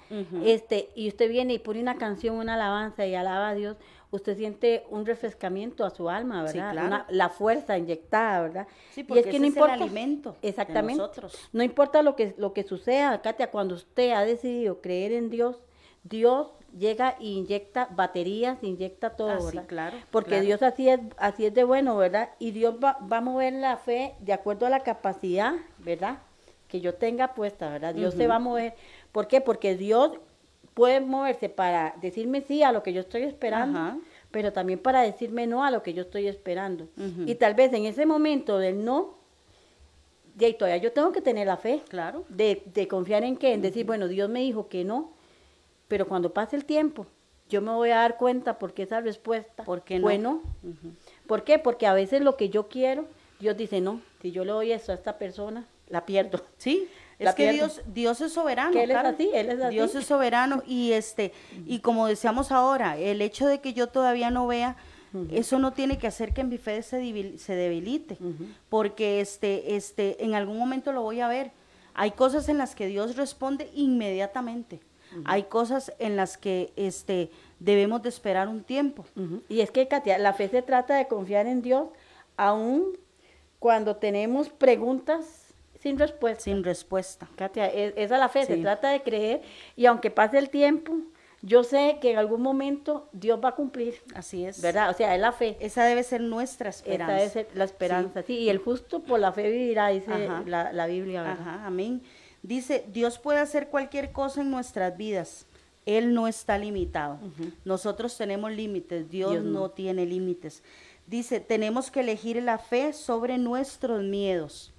[0.42, 3.76] Este Y usted viene y pone una canción, una alabanza y alaba a Dios,
[4.10, 6.72] usted siente un refrescamiento a su alma, Sí, ¿verdad?
[6.72, 6.86] claro.
[6.86, 8.66] Una- la fuerza inyectada, ¿verdad?
[8.92, 9.74] Sí, y porque es que ese no es el importa.
[9.74, 11.02] alimento de Exactamente.
[11.02, 11.50] nosotros.
[11.52, 15.60] No importa lo que, lo que suceda, Katia, cuando usted ha decidido creer en Dios,
[16.02, 19.64] Dios llega e inyecta baterías, inyecta todo, Ah, sí, ¿verdad?
[19.66, 20.44] claro, Porque claro.
[20.44, 22.30] Dios así es, así es de bueno, ¿verdad?
[22.38, 26.18] Y Dios va, va a mover la fe de acuerdo a la capacidad, ¿verdad?
[26.68, 27.94] Que yo tenga puesta, ¿verdad?
[27.94, 28.74] Dios se va a mover.
[29.12, 29.40] ¿Por qué?
[29.40, 30.12] Porque Dios,
[30.74, 33.98] puede moverse para decirme sí a lo que yo estoy esperando, Ajá.
[34.30, 36.86] pero también para decirme no a lo que yo estoy esperando.
[37.26, 39.14] Y tal vez en ese momento del no,
[40.36, 41.82] de ahí todavía yo tengo que tener la fe.
[41.88, 42.24] Claro.
[42.28, 45.10] De, de confiar en que, en decir, bueno, Dios me dijo que no,
[45.88, 47.06] pero cuando pase el tiempo,
[47.48, 50.02] yo me voy a dar cuenta porque esa respuesta ¿Por qué no?
[50.02, 50.42] fue no.
[51.26, 51.58] ¿Por qué?
[51.58, 53.06] Porque a veces lo que yo quiero,
[53.40, 56.42] Dios dice, no, si yo le doy esto a esta persona, la pierdo.
[56.58, 57.56] Sí, La es que pierdo.
[57.66, 58.72] Dios, Dios es soberano.
[58.72, 59.74] Que Él es así, Él es así.
[59.74, 61.32] Dios es soberano y este
[61.66, 64.76] y como decíamos ahora, el hecho de que yo todavía no vea,
[65.30, 68.18] eso no tiene que hacer que mi fe se, debil- se debilite,
[68.68, 71.50] porque este este en algún momento lo voy a ver.
[71.94, 74.80] Hay cosas en las que Dios responde inmediatamente.
[75.24, 77.30] Hay cosas en las que este
[77.60, 79.04] debemos de esperar un tiempo.
[79.48, 81.88] Y es que, Katia, la fe se trata de confiar en Dios,
[82.36, 82.96] aun
[83.58, 86.40] cuando tenemos preguntas sin respuesta.
[86.42, 87.28] sin respuesta.
[87.36, 89.42] Katia, es- esa es la fe, se trata de creer
[89.76, 90.96] y aunque pase el tiempo,
[91.40, 94.60] yo sé que en algún momento Dios va a cumplir, Así es.
[94.60, 94.90] ¿verdad?
[94.90, 95.56] O sea, es la fe.
[95.60, 97.22] Esa debe ser nuestra esperanza.
[97.22, 98.34] Esa es la esperanza, sí.
[98.38, 100.10] Y el justo por la fe vivirá, dice
[100.46, 101.38] la, la Biblia, ¿verdad?
[101.40, 102.02] Ajá, amén.
[102.48, 105.46] Dice, Dios puede hacer cualquier cosa en nuestras vidas.
[105.84, 107.18] Él no está limitado.
[107.66, 109.60] Nosotros tenemos límites, Dios, Dios no.
[109.60, 109.70] no.
[109.70, 110.62] tiene límites.
[111.06, 114.72] Dice, tenemos que elegir la fe sobre nuestros miedos,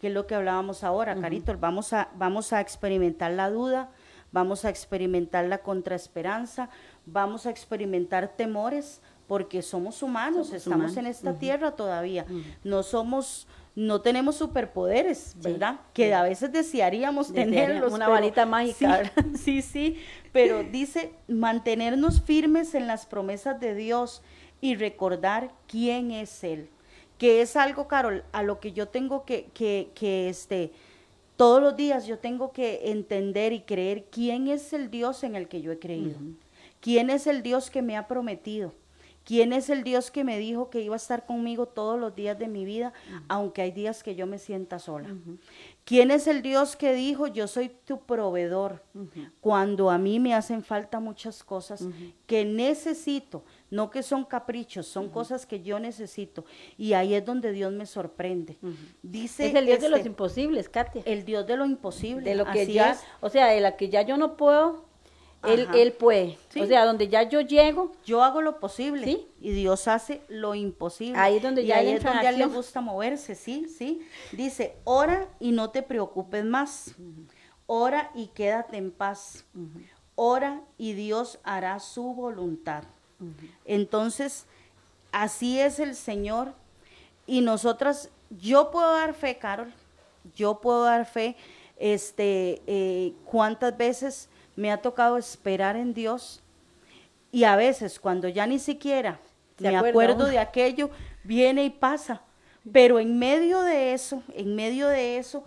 [0.00, 1.56] que es lo que hablábamos ahora, Carito.
[1.58, 3.90] Vamos a, vamos a experimentar la duda,
[4.30, 6.70] vamos a experimentar la contraesperanza,
[7.06, 10.96] vamos a experimentar temores, porque somos humanos, Somos estamos humanos.
[10.96, 12.24] en esta tierra todavía.
[12.64, 13.46] No somos,
[13.76, 15.80] no tenemos superpoderes, ¿verdad?
[15.94, 17.92] Que a veces desearíamos Desearía tenerlos.
[17.92, 19.96] una pero- varita mágica, Sí, sí, sí,
[20.32, 24.22] pero dice mantenernos firmes en las promesas de Dios
[24.60, 26.68] y recordar quién es Él.
[27.16, 30.72] Que es algo, Carol, a lo que yo tengo que, que, que este,
[31.36, 35.46] todos los días yo tengo que entender y creer quién es el Dios en el
[35.48, 36.18] que yo he creído.
[36.80, 38.72] ¿Quién es el Dios que me ha prometido?
[39.24, 42.38] ¿Quién es el Dios que me dijo que iba a estar conmigo todos los días
[42.38, 42.92] de mi vida,
[43.28, 45.14] aunque hay días que yo me sienta sola?
[45.84, 48.82] ¿Quién es el Dios que dijo, yo soy tu proveedor,
[49.40, 51.84] cuando a mí me hacen falta muchas cosas
[52.26, 56.44] que necesito, no que son caprichos, son cosas que yo necesito?
[56.76, 58.58] Y ahí es donde Dios me sorprende.
[59.02, 61.02] Dice Es el Dios de los este, imposibles, Katia.
[61.04, 62.28] el Dios de lo imposible.
[62.28, 63.00] de lo que así ya, es.
[63.20, 64.89] o sea, de la que ya yo no puedo,
[65.44, 66.38] él, él puede.
[66.50, 66.60] Sí.
[66.60, 69.26] O sea, donde ya yo llego, Yo hago lo posible Sí.
[69.40, 71.18] y Dios hace lo imposible.
[71.18, 74.06] Ahí es donde y ya ahí es donde a él le gusta moverse, sí, sí.
[74.32, 76.94] Dice, ora y no te preocupes más.
[77.66, 79.44] Ora y quédate en paz.
[80.14, 82.84] Ora y Dios hará su voluntad.
[83.64, 84.46] Entonces,
[85.12, 86.52] así es el Señor.
[87.26, 89.72] Y nosotras, yo puedo dar fe, Carol,
[90.34, 91.36] yo puedo dar fe,
[91.78, 96.42] este, eh, cuántas veces me ha tocado esperar en Dios
[97.32, 99.18] y a veces cuando ya ni siquiera
[99.58, 100.90] me acuerdo de aquello,
[101.24, 102.22] viene y pasa.
[102.72, 105.44] Pero en medio de eso, en medio de eso,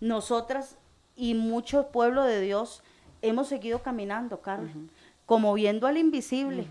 [0.00, 0.76] nosotras
[1.16, 2.82] y mucho pueblo de Dios
[3.22, 4.70] hemos seguido caminando, Carlos,
[5.26, 6.66] como viendo al invisible,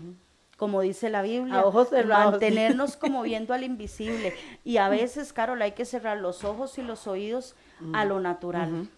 [0.56, 2.32] como dice la Biblia, A ojos cerrados.
[2.32, 4.34] mantenernos como viendo al invisible.
[4.64, 7.54] Y a veces, Carol, hay que cerrar los ojos y los oídos
[7.92, 8.88] a lo natural,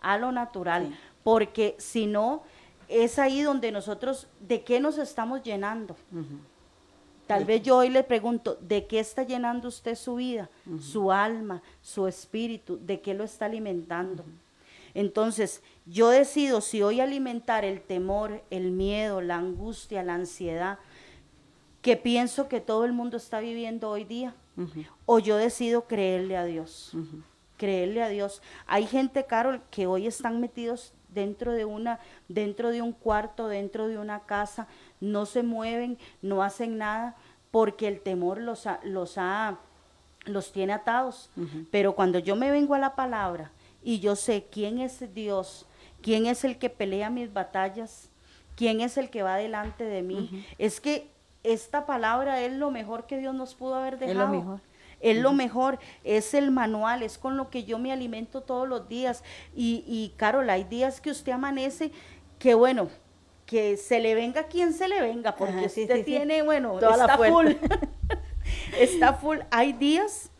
[0.00, 0.96] a lo natural, Sí.
[1.24, 2.42] Porque si no,
[2.88, 5.96] es ahí donde nosotros, ¿de qué nos estamos llenando?
[7.26, 10.50] Tal vez yo hoy le pregunto, ¿de qué está llenando usted su vida,
[10.80, 12.78] su alma, su espíritu?
[12.80, 14.24] ¿De qué lo está alimentando?
[14.92, 20.78] Entonces, yo decido si hoy alimentar el temor, el miedo, la angustia, la ansiedad,
[21.80, 24.34] que pienso que todo el mundo está viviendo hoy día,
[25.06, 26.92] o yo decido creerle a Dios,
[27.56, 28.40] creerle a Dios.
[28.66, 33.88] Hay gente, Carol, que hoy están metidos dentro de una, dentro de un cuarto, dentro
[33.88, 34.66] de una casa,
[35.00, 37.16] no se mueven, no hacen nada,
[37.50, 39.58] porque el temor los ha, los ha,
[40.26, 41.30] los tiene atados.
[41.70, 43.50] Pero cuando yo me vengo a la palabra
[43.82, 45.66] y yo sé quién es Dios,
[46.02, 48.10] quién es el que pelea mis batallas,
[48.56, 51.08] quién es el que va delante de mí, es que
[51.42, 54.28] esta palabra es lo mejor que Dios nos pudo haber Es lo dejado.
[54.28, 54.60] mejor.
[55.04, 58.88] Es lo mejor, es el manual, es con lo que yo me alimento todos los
[58.88, 59.22] días.
[59.54, 61.92] Y, y Carol, hay días que usted amanece
[62.38, 62.88] que bueno,
[63.44, 66.06] que se le venga quien se le venga, porque Ajá, sí, usted sí, sí.
[66.06, 67.46] tiene, bueno, Toda la está full.
[68.80, 69.38] está full.
[69.50, 70.30] Hay días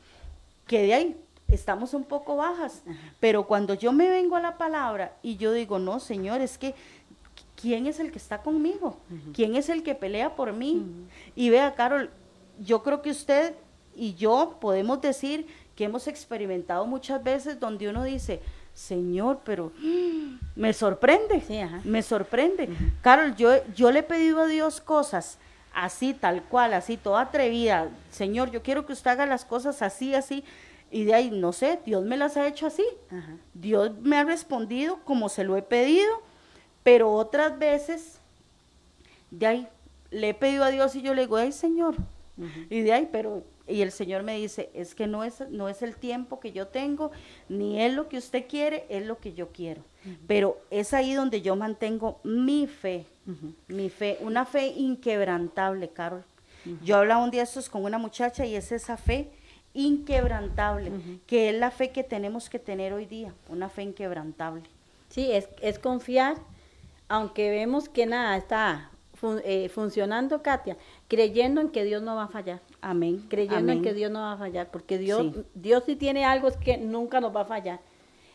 [0.66, 1.16] que de ahí
[1.48, 2.82] estamos un poco bajas,
[3.20, 6.74] pero cuando yo me vengo a la palabra y yo digo, no, Señor, es que
[7.60, 8.96] ¿quién es el que está conmigo?
[9.34, 10.84] ¿Quién es el que pelea por mí?
[11.36, 12.10] Y vea, Carol,
[12.58, 13.54] yo creo que usted
[13.96, 18.40] y yo podemos decir que hemos experimentado muchas veces donde uno dice,
[18.74, 19.72] Señor, pero
[20.56, 21.42] me sorprende,
[21.84, 22.68] me sorprende.
[23.02, 25.38] Carol, yo, yo le he pedido a Dios cosas
[25.74, 27.88] así, tal cual, así, toda atrevida.
[28.10, 30.44] Señor, yo quiero que usted haga las cosas así, así.
[30.90, 32.84] Y de ahí, no sé, Dios me las ha hecho así.
[33.52, 36.22] Dios me ha respondido como se lo he pedido,
[36.82, 38.18] pero otras veces,
[39.30, 39.68] de ahí,
[40.10, 41.96] le he pedido a Dios y yo le digo, ay Señor,
[42.70, 45.82] y de ahí, pero y el Señor me dice, es que no es, no es
[45.82, 47.10] el tiempo que yo tengo,
[47.48, 49.82] ni es lo que usted quiere, es lo que yo quiero.
[50.26, 53.06] Pero es ahí donde yo mantengo mi fe,
[53.68, 56.24] mi fe, una fe inquebrantable, Carol.
[56.82, 59.30] Yo hablaba un día estos con una muchacha y es esa fe
[59.72, 60.92] inquebrantable,
[61.26, 64.62] que es la fe que tenemos que tener hoy día, una fe inquebrantable.
[65.08, 66.36] Sí, es, es confiar,
[67.08, 68.90] aunque vemos que nada está
[69.44, 70.76] eh, funcionando, Katia,
[71.08, 72.60] creyendo en que Dios no va a fallar.
[72.80, 73.24] Amén.
[73.28, 75.44] Creyendo en que Dios no va a fallar, porque Dios sí.
[75.54, 77.80] Dios sí tiene algo que nunca nos va a fallar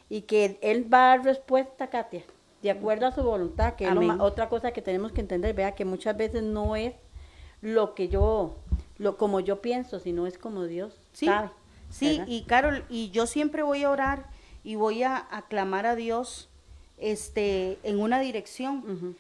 [0.10, 2.24] y que Él va a dar respuesta, Katia,
[2.62, 5.86] de acuerdo a su voluntad, que es otra cosa que tenemos que entender, vea que
[5.86, 6.94] muchas veces no es
[7.62, 8.56] lo que yo,
[8.98, 11.50] lo como yo pienso, sino es como Dios sí, sabe.
[11.90, 14.28] Sí, y Carol, y yo siempre voy a orar
[14.64, 16.50] y voy a aclamar a Dios
[16.98, 19.16] este, en una dirección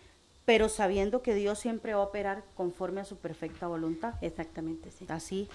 [0.50, 4.16] pero sabiendo que Dios siempre va a operar conforme a su perfecta voluntad.
[4.20, 5.06] Exactamente, sí.
[5.08, 5.47] Así.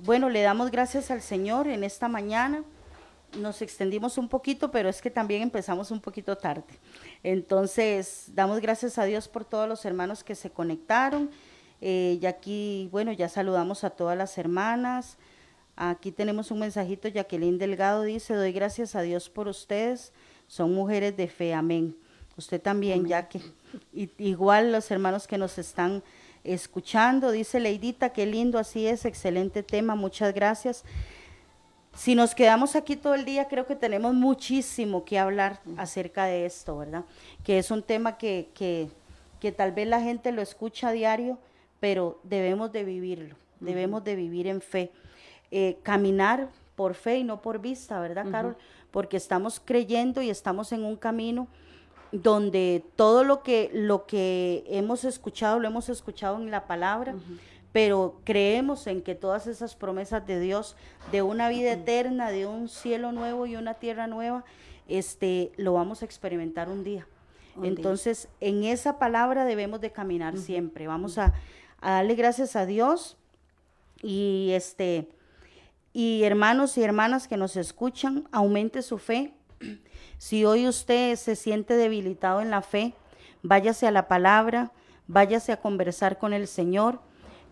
[0.00, 2.64] Bueno, le damos gracias al Señor en esta mañana.
[3.38, 6.64] Nos extendimos un poquito, pero es que también empezamos un poquito tarde.
[7.22, 11.30] Entonces, damos gracias a Dios por todos los hermanos que se conectaron.
[11.80, 15.16] Eh, y aquí, bueno, ya saludamos a todas las hermanas.
[15.76, 20.12] Aquí tenemos un mensajito, Jacqueline Delgado dice, doy gracias a Dios por ustedes,
[20.48, 21.94] son mujeres de fe, amén.
[22.40, 23.38] Usted también, ya que
[24.16, 26.02] igual los hermanos que nos están
[26.42, 30.82] escuchando, dice Leidita, qué lindo, así es, excelente tema, muchas gracias.
[31.94, 36.46] Si nos quedamos aquí todo el día, creo que tenemos muchísimo que hablar acerca de
[36.46, 37.04] esto, ¿verdad?
[37.44, 38.88] Que es un tema que, que,
[39.38, 41.36] que tal vez la gente lo escucha a diario,
[41.78, 44.92] pero debemos de vivirlo, debemos de vivir en fe.
[45.50, 48.56] Eh, caminar por fe y no por vista, ¿verdad, Carol?
[48.90, 51.48] Porque estamos creyendo y estamos en un camino
[52.12, 57.14] donde todo lo que, lo que hemos escuchado, lo hemos escuchado en la palabra,
[57.72, 60.76] pero creemos en que todas esas promesas de Dios,
[61.12, 64.44] de una vida eterna, de un cielo nuevo y una tierra nueva,
[64.88, 67.06] este, lo vamos a experimentar un día.
[67.62, 70.86] Entonces, en esa palabra debemos de caminar siempre.
[70.86, 71.34] Vamos a,
[71.80, 73.16] a, darle gracias a Dios
[74.02, 75.08] y este
[75.92, 79.34] y hermanos y hermanas que nos escuchan, aumente su fe,
[80.20, 82.92] si hoy usted se siente debilitado en la fe,
[83.42, 84.70] váyase a la palabra,
[85.06, 87.00] váyase a conversar con el Señor,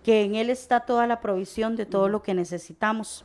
[0.05, 3.25] que en Él está toda la provisión de todo lo que necesitamos.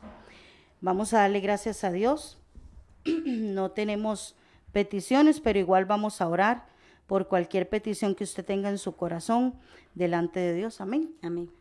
[0.80, 2.39] Vamos a darle gracias a Dios.
[3.26, 4.38] no tenemos
[4.72, 6.66] peticiones, pero igual vamos a orar
[7.06, 9.56] por cualquier petición que usted tenga en su corazón
[9.94, 10.80] delante de Dios.
[10.80, 11.18] Amén.
[11.22, 11.52] Amén.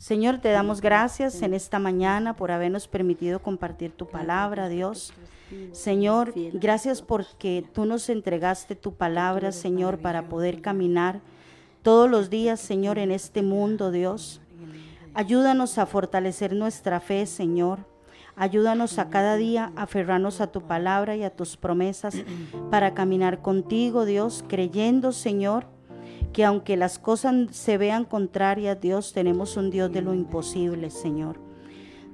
[0.00, 5.12] Señor, te damos gracias en esta mañana por habernos permitido compartir tu palabra, Dios.
[5.72, 11.20] Señor, gracias porque tú nos entregaste tu palabra, Señor, para poder caminar
[11.82, 14.40] todos los días, Señor, en este mundo, Dios.
[15.12, 17.80] Ayúdanos a fortalecer nuestra fe, Señor.
[18.36, 22.16] Ayúdanos a cada día aferrarnos a tu palabra y a tus promesas
[22.70, 25.66] para caminar contigo, Dios, creyendo, Señor,
[26.32, 31.50] que aunque las cosas se vean contrarias, Dios, tenemos un Dios de lo imposible, Señor.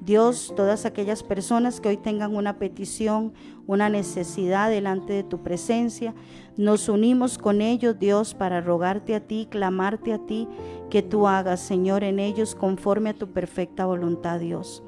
[0.00, 3.32] Dios, todas aquellas personas que hoy tengan una petición,
[3.66, 6.14] una necesidad delante de tu presencia,
[6.56, 10.48] nos unimos con ellos, Dios, para rogarte a ti, clamarte a ti,
[10.90, 14.82] que tú hagas, Señor, en ellos conforme a tu perfecta voluntad, Dios.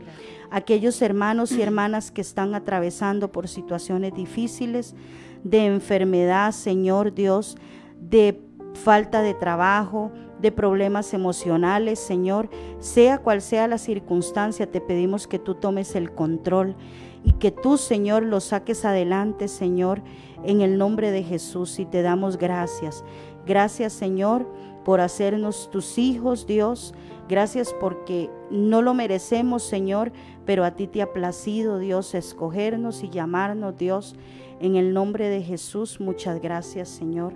[0.51, 4.95] Aquellos hermanos y hermanas que están atravesando por situaciones difíciles,
[5.43, 7.57] de enfermedad, Señor Dios,
[8.01, 10.11] de falta de trabajo,
[10.41, 12.49] de problemas emocionales, Señor,
[12.79, 16.77] sea cual sea la circunstancia, te pedimos que tú tomes el control
[17.25, 20.03] y que tú, Señor, lo saques adelante, Señor,
[20.45, 23.05] en el nombre de Jesús y te damos gracias.
[23.47, 24.47] Gracias, Señor,
[24.85, 26.95] por hacernos tus hijos, Dios.
[27.29, 30.13] Gracias porque no lo merecemos, Señor,
[30.47, 34.15] pero a ti te ha placido, Dios, escogernos y llamarnos, Dios.
[34.61, 37.33] En el nombre de Jesús, muchas gracias, Señor.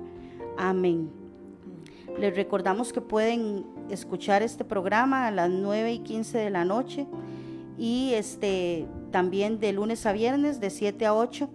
[0.57, 1.22] Amén.
[2.19, 7.07] Les recordamos que pueden escuchar este programa a las 9 y 15 de la noche
[7.79, 11.49] y este también de lunes a viernes de 7 a 8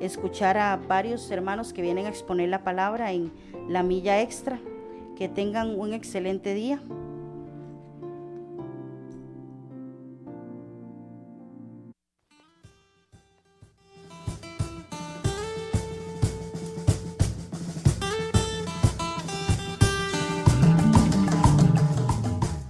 [0.00, 3.32] escuchar a varios hermanos que vienen a exponer la palabra en
[3.68, 4.58] la milla extra.
[5.16, 6.82] Que tengan un excelente día.